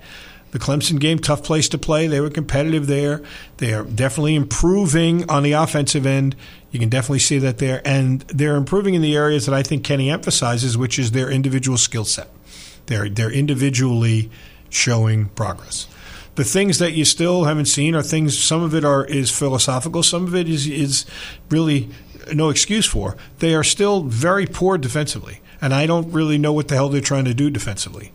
[0.52, 2.06] The Clemson game, tough place to play.
[2.06, 3.22] They were competitive there.
[3.56, 6.36] They are definitely improving on the offensive end.
[6.70, 7.82] You can definitely see that there.
[7.84, 11.76] And they're improving in the areas that I think Kenny emphasizes, which is their individual
[11.76, 12.28] skill set.
[12.86, 14.30] They're, they're individually
[14.70, 15.88] showing progress
[16.36, 18.38] the things that you still haven't seen are things.
[18.38, 20.02] Some of it are is philosophical.
[20.02, 21.04] Some of it is is
[21.50, 21.88] really
[22.32, 23.16] no excuse for.
[23.38, 27.00] They are still very poor defensively, and I don't really know what the hell they're
[27.00, 28.12] trying to do defensively.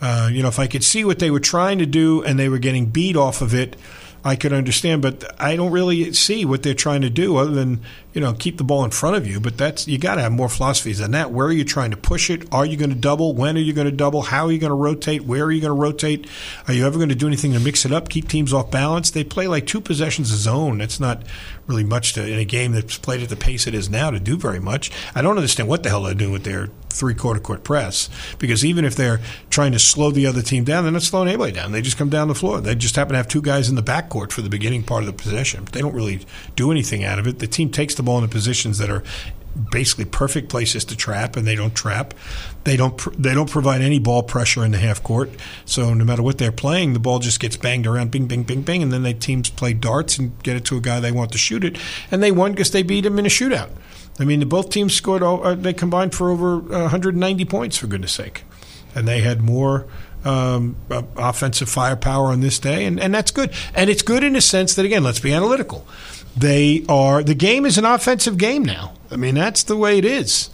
[0.00, 2.48] Uh, you know, if I could see what they were trying to do and they
[2.48, 3.76] were getting beat off of it,
[4.24, 5.02] I could understand.
[5.02, 7.82] But I don't really see what they're trying to do other than
[8.12, 9.38] you know keep the ball in front of you.
[9.40, 11.30] But that's you got to have more philosophies than that.
[11.30, 12.52] Where are you trying to push it?
[12.52, 13.34] Are you going to double?
[13.34, 14.22] When are you going to double?
[14.22, 15.22] How are you going to rotate?
[15.22, 16.26] Where are you going to rotate?
[16.66, 19.10] Are you ever going to do anything to mix it up, keep teams off balance?
[19.10, 20.78] They play like two possessions a zone.
[20.78, 21.22] That's not
[21.66, 24.20] really much to, in a game that's played at the pace it is now to
[24.20, 24.90] do very much.
[25.14, 28.08] I don't understand what the hell they're doing with their three quarter court press
[28.38, 31.52] because even if they're trying to slow the other team down, they're not slowing anybody
[31.52, 31.72] down.
[31.72, 32.60] They just come down the floor.
[32.60, 33.82] They just happen to have two guys in the
[34.14, 35.66] backcourt for the beginning part of the possession.
[35.72, 36.20] They don't really
[36.56, 37.38] do anything out of it.
[37.38, 39.02] The team takes the ball into positions that are
[39.70, 42.12] basically perfect places to trap, and they don't trap.
[42.64, 45.30] They don't pr- they don't provide any ball pressure in the half court.
[45.64, 48.62] So no matter what they're playing, the ball just gets banged around, bing, bing, bing,
[48.62, 51.32] bing, and then the teams play darts and get it to a guy they want
[51.32, 51.78] to shoot it,
[52.10, 53.70] and they won because they beat him in a shootout.
[54.18, 55.22] I mean, both teams scored.
[55.22, 58.44] Uh, they combined for over 190 points, for goodness sake,
[58.94, 59.86] and they had more.
[60.24, 63.52] Um, uh, offensive firepower on this day, and, and that's good.
[63.74, 65.86] And it's good in a sense that, again, let's be analytical.
[66.36, 68.94] They are the game is an offensive game now.
[69.10, 70.50] I mean, that's the way it is.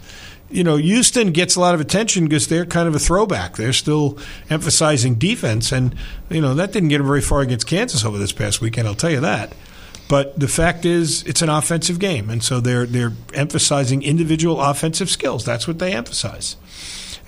[0.49, 3.55] You know, Houston gets a lot of attention because they're kind of a throwback.
[3.55, 5.95] They're still emphasizing defense, and
[6.29, 8.87] you know that didn't get them very far against Kansas over this past weekend.
[8.87, 9.53] I'll tell you that.
[10.09, 15.09] But the fact is, it's an offensive game, and so they're they're emphasizing individual offensive
[15.09, 15.45] skills.
[15.45, 16.57] That's what they emphasize,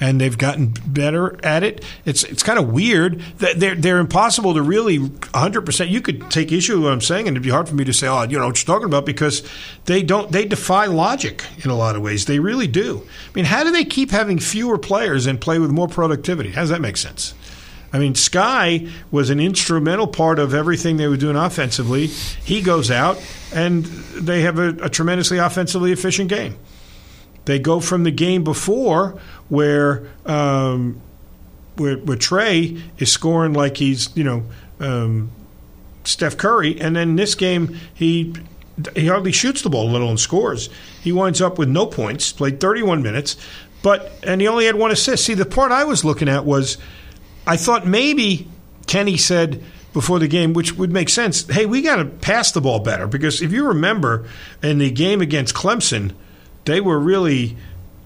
[0.04, 1.84] and they've gotten better at it.
[2.04, 5.62] It's it's kind of weird that they're they're impossible to really 100.
[5.62, 7.86] percent You could take issue with what I'm saying, and it'd be hard for me
[7.86, 9.48] to say, oh, you know what you're talking about, because
[9.86, 12.26] they don't they defy logic in a lot of ways.
[12.26, 13.02] They really do.
[13.02, 16.52] I mean, how do they keep having fewer players and play with more productivity?
[16.52, 17.34] How does that make sense?
[17.94, 22.08] I mean, Skyy was an instrumental part of everything they were doing offensively.
[22.08, 26.58] He goes out, and they have a, a tremendously offensively efficient game.
[27.45, 31.01] They go from the game before where um,
[31.75, 34.43] where, where Tre is scoring like he's you know
[34.79, 35.32] um,
[36.03, 38.34] Steph Curry, and then this game he
[38.95, 40.70] he hardly shoots the ball, a little and scores.
[41.01, 42.32] He winds up with no points.
[42.32, 43.38] Played 31 minutes,
[43.84, 45.26] But and he only had one assist.
[45.26, 46.78] See, the part I was looking at was,
[47.45, 48.47] I thought maybe
[48.88, 49.63] Kenny said
[49.93, 51.47] before the game, which would make sense.
[51.47, 54.26] Hey, we got to pass the ball better because if you remember
[54.63, 56.13] in the game against Clemson,
[56.66, 57.57] they were really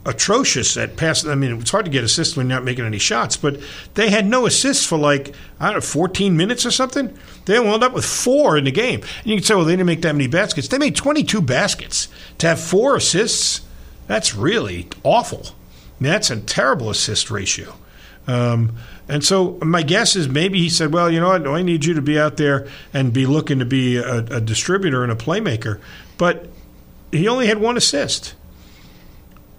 [0.07, 1.29] atrocious at passing.
[1.29, 3.59] I mean, it's hard to get assists when you're not making any shots, but
[3.95, 7.15] they had no assists for like, I don't know, 14 minutes or something.
[7.45, 9.01] They wound up with four in the game.
[9.01, 10.69] And you can say, well, they didn't make that many baskets.
[10.69, 12.07] They made 22 baskets.
[12.39, 13.61] To have four assists,
[14.07, 15.47] that's really awful.
[15.99, 17.73] That's a terrible assist ratio.
[18.27, 18.75] Um,
[19.09, 21.47] and so my guess is maybe he said, well, you know what?
[21.47, 25.03] I need you to be out there and be looking to be a, a distributor
[25.03, 25.79] and a playmaker.
[26.17, 26.47] But
[27.11, 28.35] he only had one assist.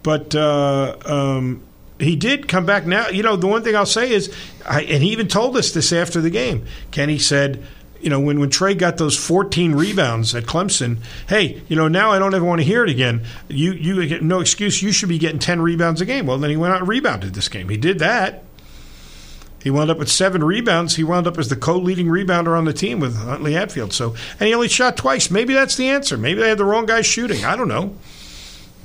[0.03, 1.63] But uh, um,
[1.99, 3.09] he did come back now.
[3.09, 4.35] You know, the one thing I'll say is,
[4.67, 6.67] I, and he even told us this after the game.
[6.91, 7.65] Kenny said,
[8.01, 12.13] you know, when, when Tre got those 14 rebounds at Clemson, hey, you know, now
[12.13, 13.25] I don't ever want to hear it again.
[13.49, 14.83] You, you no excuse.
[14.83, 16.27] You should be getting 10 rebounds a game.
[16.27, 17.69] Well, then he went out and rebounded this game.
[17.69, 18.45] He did that.
[19.63, 20.95] He wound up with seven rebounds.
[20.95, 23.93] He wound up as the co-leading rebounder on the team with Huntley Hatfield.
[23.93, 25.31] So, and he only shot twice.
[25.31, 26.17] Maybe that's the answer.
[26.17, 27.45] Maybe they had the wrong guy shooting.
[27.45, 27.97] I don't know.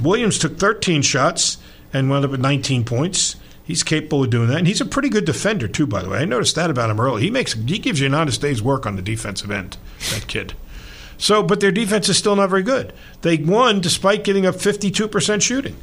[0.01, 1.57] Williams took 13 shots
[1.91, 3.35] and wound up with 19 points.
[3.63, 5.87] He's capable of doing that, and he's a pretty good defender too.
[5.87, 7.21] By the way, I noticed that about him early.
[7.21, 9.77] He makes he gives you an honest day's work on the defensive end.
[10.11, 10.53] That kid.
[11.17, 12.91] So, but their defense is still not very good.
[13.21, 15.77] They won despite giving up 52% shooting.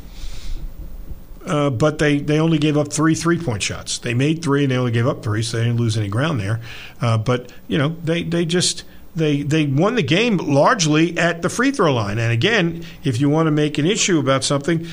[1.47, 3.97] Uh, but they, they only gave up three three point shots.
[3.97, 6.39] They made three and they only gave up three, so they didn't lose any ground
[6.39, 6.61] there.
[7.01, 8.85] Uh, but you know they they just
[9.15, 12.19] they they won the game largely at the free throw line.
[12.19, 14.87] And again, if you want to make an issue about something,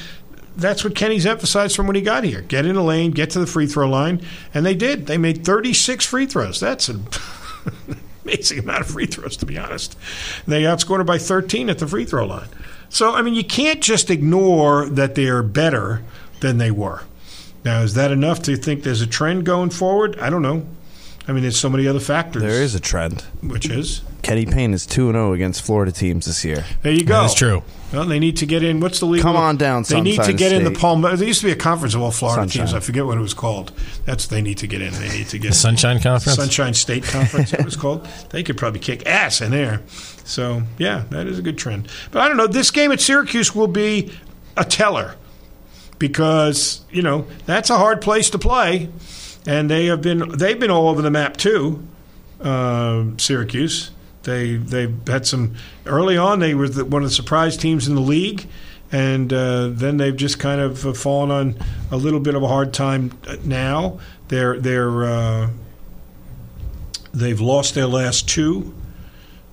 [0.56, 3.40] that's what Kenny's emphasized from when he got here: get in the lane, get to
[3.40, 4.22] the free throw line,
[4.54, 5.08] and they did.
[5.08, 6.60] They made 36 free throws.
[6.60, 7.06] That's an
[8.26, 9.98] amazing amount of free throws, to be honest.
[10.48, 12.50] They outscored by 13 at the free throw line.
[12.90, 16.02] So I mean, you can't just ignore that they are better
[16.40, 17.04] than they were.
[17.64, 20.18] Now, is that enough to think there's a trend going forward?
[20.20, 20.66] I don't know.
[21.28, 22.42] I mean, there's so many other factors.
[22.42, 23.22] There is a trend.
[23.42, 24.02] Which is?
[24.24, 26.66] Kenny Payne is 2 0 against Florida teams this year.
[26.82, 27.22] There you go.
[27.22, 27.64] That's true.
[27.94, 28.82] Well, they need to get in.
[28.82, 29.22] What's the league?
[29.22, 30.80] Come on down, They need to Sunshine get in the State.
[30.82, 31.02] Palm.
[31.02, 32.66] There used to be a conference of all Florida Sunshine.
[32.66, 32.74] teams.
[32.74, 33.72] I forget what it was called.
[34.06, 34.92] That's what they need to get in.
[34.94, 36.36] They need to get The Sunshine Conference?
[36.38, 37.54] Sunshine State Conference.
[37.54, 38.06] it was called.
[38.32, 39.82] They could probably kick ass in there.
[40.26, 41.88] So yeah, that is a good trend.
[42.12, 42.48] But I don't know.
[42.48, 44.12] This game at Syracuse will be
[44.58, 45.16] a teller
[46.00, 48.90] because you know that's a hard place to play,
[49.46, 51.84] and they have been they've been all over the map too.
[52.42, 53.92] Uh, Syracuse,
[54.28, 55.56] they they've had some
[55.86, 56.40] early on.
[56.40, 58.46] They were the, one of the surprise teams in the league,
[58.92, 61.56] and uh, then they've just kind of uh, fallen on
[61.90, 64.00] a little bit of a hard time now.
[64.28, 65.50] They're they're uh,
[67.14, 68.76] they've lost their last two.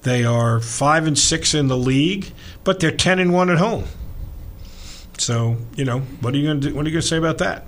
[0.02, 2.32] They are five and six in the league,
[2.64, 3.84] but they're ten and one at home.
[5.16, 6.72] So you know what are you going to?
[6.72, 7.64] What are you going to say about that?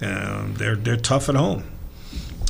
[0.00, 1.64] Um, they're they're tough at home,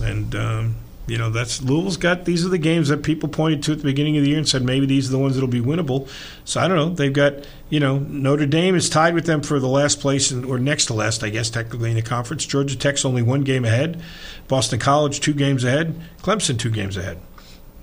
[0.03, 0.75] and um,
[1.09, 2.25] you know that's Louisville's got.
[2.25, 4.49] These are the games that people pointed to at the beginning of the year and
[4.49, 6.09] said maybe these are the ones that'll be winnable.
[6.45, 6.91] So I don't know.
[6.91, 10.45] They've got you know Notre Dame is tied with them for the last place in,
[10.45, 12.47] or next to last, I guess technically in the conference.
[12.47, 14.03] Georgia Tech's only one game ahead.
[14.47, 16.01] Boston College two games ahead.
[16.23, 17.19] Clemson two games ahead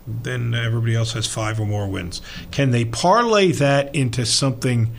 [0.08, 2.22] then everybody else has five or more wins.
[2.52, 4.92] Can they parlay that into something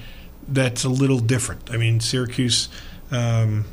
[0.48, 1.70] that's a little different?
[1.70, 2.68] I mean, Syracuse,
[3.10, 3.64] um,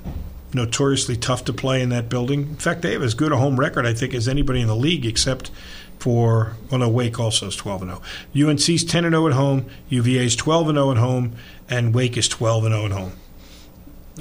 [0.54, 2.42] notoriously tough to play in that building.
[2.42, 4.76] In fact, they have as good a home record, I think, as anybody in the
[4.76, 5.52] league, except
[6.00, 7.92] for well, no, Wake also is twelve and
[8.34, 8.50] zero.
[8.50, 9.66] UNC's ten and zero at home.
[9.90, 11.36] UVA's twelve and zero at home,
[11.70, 13.14] and Wake is twelve and zero at home.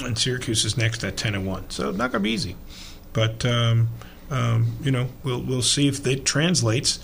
[0.02, 1.68] And Syracuse is next at ten and one.
[1.70, 2.56] So not going to be easy,
[3.12, 3.44] but.
[3.44, 3.88] Um,
[4.32, 6.98] um, you know, we'll we'll see if it translates,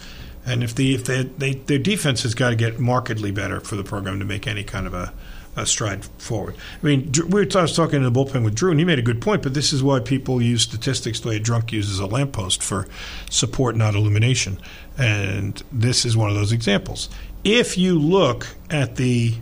[0.47, 3.77] and if the if they, they their defense has got to get markedly better for
[3.77, 5.13] the program to make any kind of a,
[5.59, 6.55] a stride forward.
[6.83, 8.99] I mean, we were, I was talking in the bullpen with Drew, and he made
[8.99, 9.43] a good point.
[9.43, 12.87] But this is why people use statistics the way a drunk uses a lamppost for
[13.31, 14.61] support, not illumination.
[14.97, 17.09] And this is one of those examples.
[17.45, 19.35] If you look at the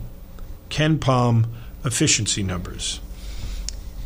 [0.69, 1.45] KenPom
[1.83, 2.99] efficiency numbers,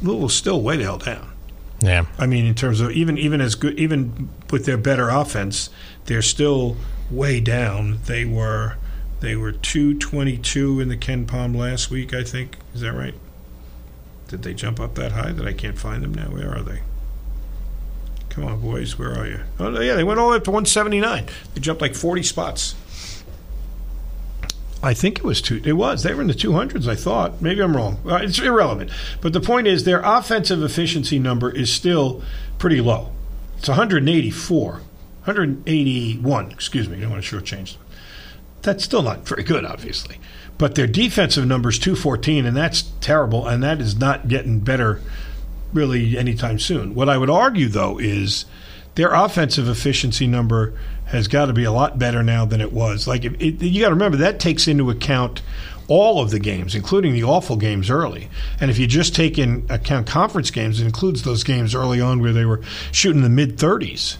[0.01, 1.31] Louisville's still way the hell down.
[1.81, 2.05] Yeah.
[2.17, 5.69] I mean, in terms of even even as good, even with their better offense,
[6.05, 6.77] they're still
[7.09, 7.99] way down.
[8.05, 8.77] They were
[9.21, 12.13] they were two twenty two in the KenPom last week.
[12.13, 13.15] I think is that right?
[14.27, 16.25] Did they jump up that high that I can't find them now?
[16.25, 16.81] Where are they?
[18.29, 19.41] Come on, boys, where are you?
[19.59, 21.27] Oh yeah, they went all the way up to one seventy nine.
[21.53, 22.75] They jumped like forty spots.
[24.83, 25.61] I think it was two.
[25.63, 26.01] It was.
[26.01, 27.39] They were in the 200s, I thought.
[27.39, 27.99] Maybe I'm wrong.
[28.03, 28.89] Uh, it's irrelevant.
[29.21, 32.23] But the point is, their offensive efficiency number is still
[32.57, 33.11] pretty low.
[33.59, 34.71] It's 184.
[34.71, 36.97] 181, excuse me.
[36.97, 37.81] I don't want to shortchange them.
[38.61, 40.19] That's still not very good, obviously.
[40.57, 45.01] But their defensive number is 214, and that's terrible, and that is not getting better
[45.73, 46.93] really anytime soon.
[46.93, 48.45] What I would argue, though, is
[48.95, 50.73] their offensive efficiency number
[51.05, 53.07] has got to be a lot better now than it was.
[53.07, 55.41] Like, it, it, you got to remember, that takes into account
[55.87, 58.29] all of the games, including the awful games early.
[58.59, 62.21] And if you just take in account conference games, it includes those games early on
[62.21, 64.17] where they were shooting the mid 30s.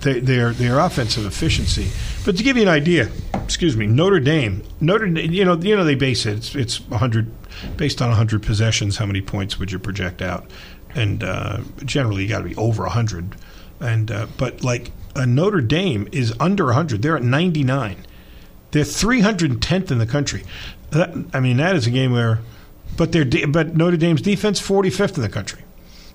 [0.00, 1.90] Their their offensive efficiency,
[2.24, 5.84] but to give you an idea, excuse me, Notre Dame, Notre you know you know
[5.84, 7.30] they base it it's it's 100
[7.76, 8.96] based on 100 possessions.
[8.98, 10.50] How many points would you project out?
[10.94, 13.36] And uh, generally, you got to be over 100.
[13.80, 17.02] And uh, but like a Notre Dame is under 100.
[17.02, 18.06] They're at 99.
[18.70, 20.44] They're 310th in the country.
[20.90, 22.40] That, I mean, that is a game where,
[22.96, 25.62] but their but Notre Dame's defense 45th in the country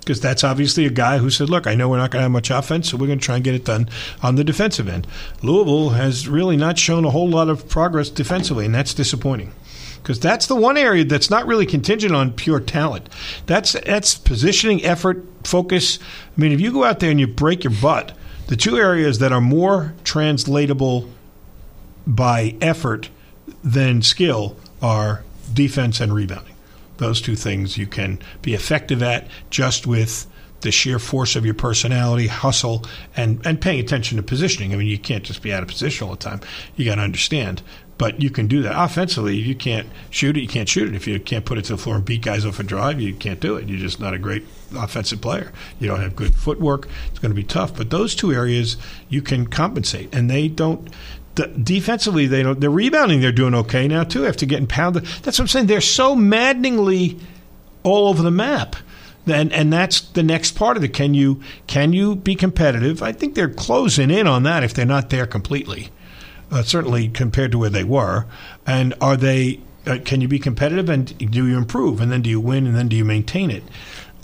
[0.01, 2.31] because that's obviously a guy who said, "Look, I know we're not going to have
[2.31, 3.87] much offense, so we're going to try and get it done
[4.21, 5.07] on the defensive end."
[5.41, 9.53] Louisville has really not shown a whole lot of progress defensively, and that's disappointing
[10.01, 13.07] because that's the one area that's not really contingent on pure talent.
[13.45, 15.99] That's that's positioning, effort, focus.
[16.37, 19.19] I mean, if you go out there and you break your butt, the two areas
[19.19, 21.09] that are more translatable
[22.05, 23.09] by effort
[23.63, 25.23] than skill are
[25.53, 26.50] defense and rebounding.
[27.01, 30.27] Those two things you can be effective at just with
[30.59, 32.85] the sheer force of your personality, hustle,
[33.17, 34.71] and, and paying attention to positioning.
[34.71, 36.41] I mean, you can't just be out of position all the time.
[36.75, 37.63] You got to understand.
[37.97, 38.79] But you can do that.
[38.79, 40.41] Offensively, you can't shoot it.
[40.41, 40.95] You can't shoot it.
[40.95, 43.15] If you can't put it to the floor and beat guys off a drive, you
[43.15, 43.67] can't do it.
[43.67, 44.43] You're just not a great
[44.75, 45.51] offensive player.
[45.79, 46.87] You don't have good footwork.
[47.09, 47.75] It's going to be tough.
[47.75, 48.77] But those two areas
[49.09, 50.87] you can compensate, and they don't
[51.35, 52.59] the, defensively, they don't.
[52.59, 54.25] The rebounding, they're doing okay now too.
[54.25, 55.67] After getting pounded, that's what I'm saying.
[55.67, 57.19] They're so maddeningly
[57.83, 58.75] all over the map.
[59.27, 60.93] And, and that's the next part of it.
[60.93, 63.03] Can you can you be competitive?
[63.03, 65.89] I think they're closing in on that if they're not there completely.
[66.49, 68.25] Uh, certainly compared to where they were.
[68.65, 69.61] And are they?
[69.85, 70.89] Uh, can you be competitive?
[70.89, 72.01] And do you improve?
[72.01, 72.67] And then do you win?
[72.67, 73.63] And then do you maintain it?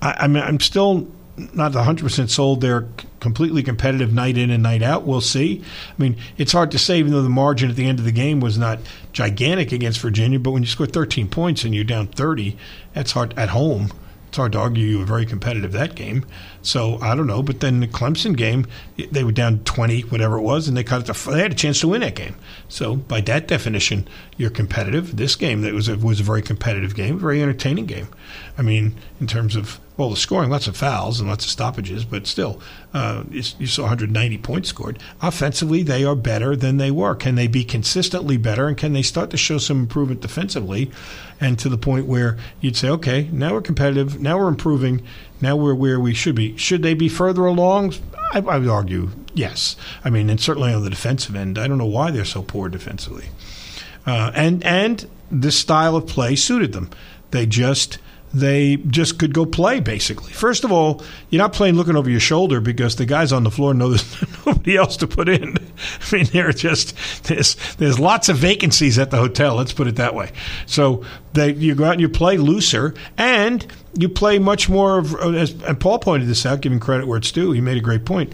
[0.01, 1.07] I, I mean, I'm still
[1.37, 2.87] not 100% sold they're
[3.19, 5.03] completely competitive night in and night out.
[5.03, 5.63] We'll see.
[5.89, 8.11] I mean, it's hard to say, even though the margin at the end of the
[8.11, 8.79] game was not
[9.13, 12.57] gigantic against Virginia, but when you score 13 points and you're down 30,
[12.93, 13.91] that's hard at home.
[14.27, 16.25] It's hard to argue you were very competitive that game.
[16.61, 17.41] So I don't know.
[17.41, 18.65] But then the Clemson game,
[19.11, 21.55] they were down 20, whatever it was, and they cut it to, they had a
[21.55, 22.35] chance to win that game.
[22.67, 25.15] So by that definition, you're competitive.
[25.15, 28.09] This game that was a, was a very competitive game, very entertaining game.
[28.57, 32.05] I mean, in terms of well, the scoring, lots of fouls and lots of stoppages,
[32.05, 32.61] but still,
[32.93, 34.99] uh, you, saw 190 points scored.
[35.23, 37.15] Offensively, they are better than they were.
[37.15, 40.91] Can they be consistently better, and can they start to show some improvement defensively,
[41.41, 45.01] and to the point where you'd say, okay, now we're competitive, now we're improving,
[45.41, 46.55] now we're where we should be.
[46.57, 47.95] Should they be further along?
[48.33, 49.75] I, I would argue yes.
[50.05, 52.69] I mean, and certainly on the defensive end, I don't know why they're so poor
[52.69, 53.25] defensively,
[54.05, 56.91] uh, and and this style of play suited them.
[57.31, 57.97] They just
[58.33, 60.31] they just could go play basically.
[60.33, 63.51] First of all, you're not playing looking over your shoulder because the guys on the
[63.51, 65.55] floor know there's nobody else to put in.
[65.57, 69.55] I mean, there are just there's there's lots of vacancies at the hotel.
[69.55, 70.31] Let's put it that way.
[70.65, 71.03] So
[71.33, 75.51] they you go out and you play looser and you play much more of as
[75.63, 77.51] and Paul pointed this out, giving credit where it's due.
[77.51, 78.33] He made a great point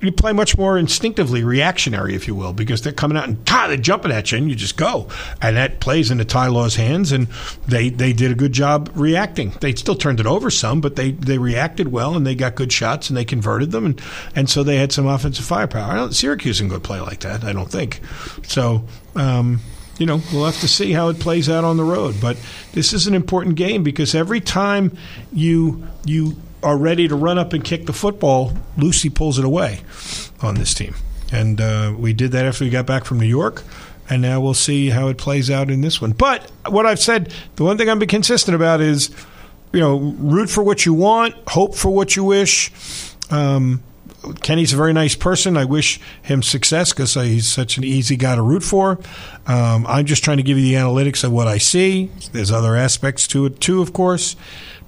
[0.00, 3.76] you play much more instinctively reactionary, if you will, because they're coming out and they're
[3.76, 5.08] jumping at you, and you just go,
[5.42, 7.28] and that plays into Ty-Laur's hands, and
[7.66, 9.50] they they did a good job reacting.
[9.60, 12.72] They still turned it over some, but they they reacted well, and they got good
[12.72, 14.00] shots, and they converted them, and
[14.34, 15.92] and so they had some offensive firepower.
[15.92, 17.44] I don't, Syracuse can go play like that.
[17.44, 18.00] I don't think
[18.42, 18.84] so.
[19.14, 19.60] Um,
[19.98, 22.16] you know, we'll have to see how it plays out on the road.
[22.22, 22.38] But
[22.72, 24.96] this is an important game because every time
[25.30, 29.80] you you are ready to run up and kick the football, Lucy pulls it away
[30.42, 30.94] on this team.
[31.32, 33.62] And uh, we did that after we got back from New York.
[34.08, 36.10] And now we'll see how it plays out in this one.
[36.12, 39.10] But what I've said, the one thing I'm consistent about is,
[39.72, 42.72] you know, root for what you want, hope for what you wish.
[43.30, 43.82] Um,
[44.42, 45.56] Kenny's a very nice person.
[45.56, 48.98] I wish him success because he's such an easy guy to root for.
[49.46, 52.10] Um, I'm just trying to give you the analytics of what I see.
[52.32, 54.36] There's other aspects to it too, of course.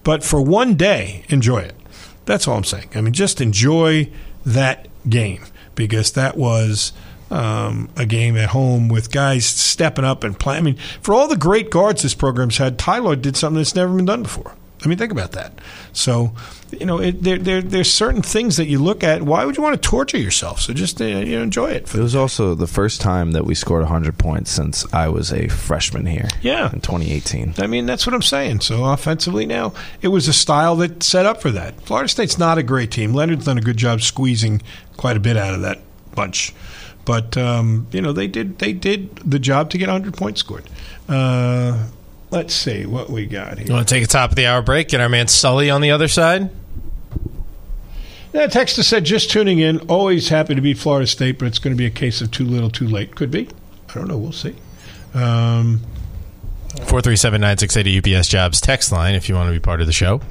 [0.04, 1.76] But for one day, enjoy it.
[2.24, 2.90] That's all I'm saying.
[2.94, 4.10] I mean, just enjoy
[4.44, 5.44] that game
[5.74, 6.92] because that was
[7.30, 10.58] um, a game at home with guys stepping up and playing.
[10.58, 13.94] I mean, for all the great guards this program's had, Ty-Laur did something that's never
[13.94, 14.54] been done before.
[14.84, 15.52] I mean, think about that.
[15.92, 16.34] So,
[16.72, 19.22] you know, it, there, there, there's certain things that you look at.
[19.22, 20.60] Why would you want to torture yourself?
[20.60, 21.94] So just uh, you know, enjoy it.
[21.94, 25.48] It was also the first time that we scored 100 points since I was a
[25.48, 26.28] freshman here.
[26.40, 27.54] Yeah, in 2018.
[27.58, 28.60] I mean, that's what I'm saying.
[28.60, 31.80] So offensively, now it was a style that set up for that.
[31.82, 33.12] Florida State's not a great team.
[33.12, 34.62] Leonard's done a good job squeezing
[34.96, 35.78] quite a bit out of that
[36.14, 36.52] bunch.
[37.04, 40.68] But um, you know they did they did the job to get 100 points scored.
[41.08, 41.86] Uh,
[42.32, 43.66] let's see what we got here.
[43.68, 44.88] You want to take a top of the hour break?
[44.88, 46.50] Get our man Sully on the other side.
[48.32, 49.78] Yeah, Texas said just tuning in.
[49.88, 52.46] Always happy to beat Florida State, but it's going to be a case of too
[52.46, 53.14] little, too late.
[53.14, 53.48] Could be.
[53.90, 54.16] I don't know.
[54.16, 54.56] We'll see.
[55.14, 55.82] Um,
[56.86, 59.60] Four three seven nine six eighty UPS Jobs text line if you want to be
[59.60, 60.22] part of the show.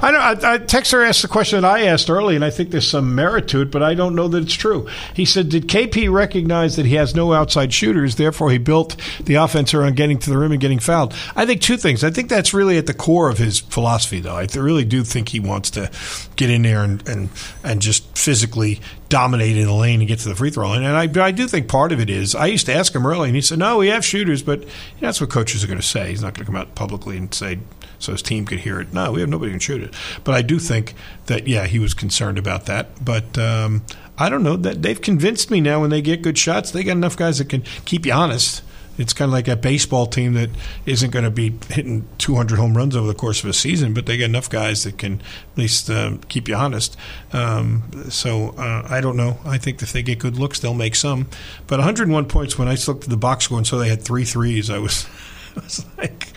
[0.00, 0.18] I know.
[0.18, 3.14] I, I, Texter asked the question that I asked early, and I think there's some
[3.14, 4.88] merit to it, but I don't know that it's true.
[5.14, 8.16] He said, "Did KP recognize that he has no outside shooters?
[8.16, 11.60] Therefore, he built the offense around getting to the rim and getting fouled." I think
[11.60, 12.04] two things.
[12.04, 14.36] I think that's really at the core of his philosophy, though.
[14.36, 15.90] I really do think he wants to
[16.36, 17.28] get in there and and,
[17.64, 20.82] and just physically dominate in the lane and get to the free throw line.
[20.82, 23.28] And I, I do think part of it is I used to ask him early,
[23.28, 24.64] and he said, "No, we have shooters, but
[25.00, 26.08] that's what coaches are going to say.
[26.08, 27.58] He's not going to come out publicly and say."
[28.02, 28.92] So his team could hear it.
[28.92, 29.94] No, we have nobody who can shoot it.
[30.24, 30.94] But I do think
[31.26, 33.04] that yeah, he was concerned about that.
[33.04, 33.82] But um,
[34.18, 35.80] I don't know that they've convinced me now.
[35.80, 38.62] When they get good shots, they got enough guys that can keep you honest.
[38.98, 40.50] It's kind of like a baseball team that
[40.84, 44.04] isn't going to be hitting 200 home runs over the course of a season, but
[44.04, 45.22] they got enough guys that can
[45.52, 46.96] at least um, keep you honest.
[47.32, 49.38] Um, so uh, I don't know.
[49.46, 51.28] I think if they get good looks, they'll make some.
[51.66, 54.24] But 101 points when I looked at the box score and saw they had three
[54.24, 55.06] threes, I was,
[55.56, 56.28] I was like,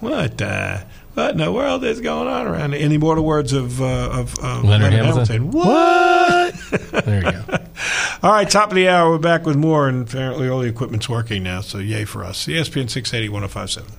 [0.00, 0.42] what?
[0.42, 0.82] Uh,
[1.14, 2.74] what in the world is going on around?
[2.74, 5.50] Any more the words of uh, of uh, Leonard Leonard Hamilton.
[5.50, 6.54] What?
[7.04, 7.44] There you go.
[8.22, 9.10] All right, top of the hour.
[9.10, 11.60] We're back with more, and apparently all the equipment's working now.
[11.60, 12.46] So yay for us.
[12.46, 13.92] ESPN 680 1057.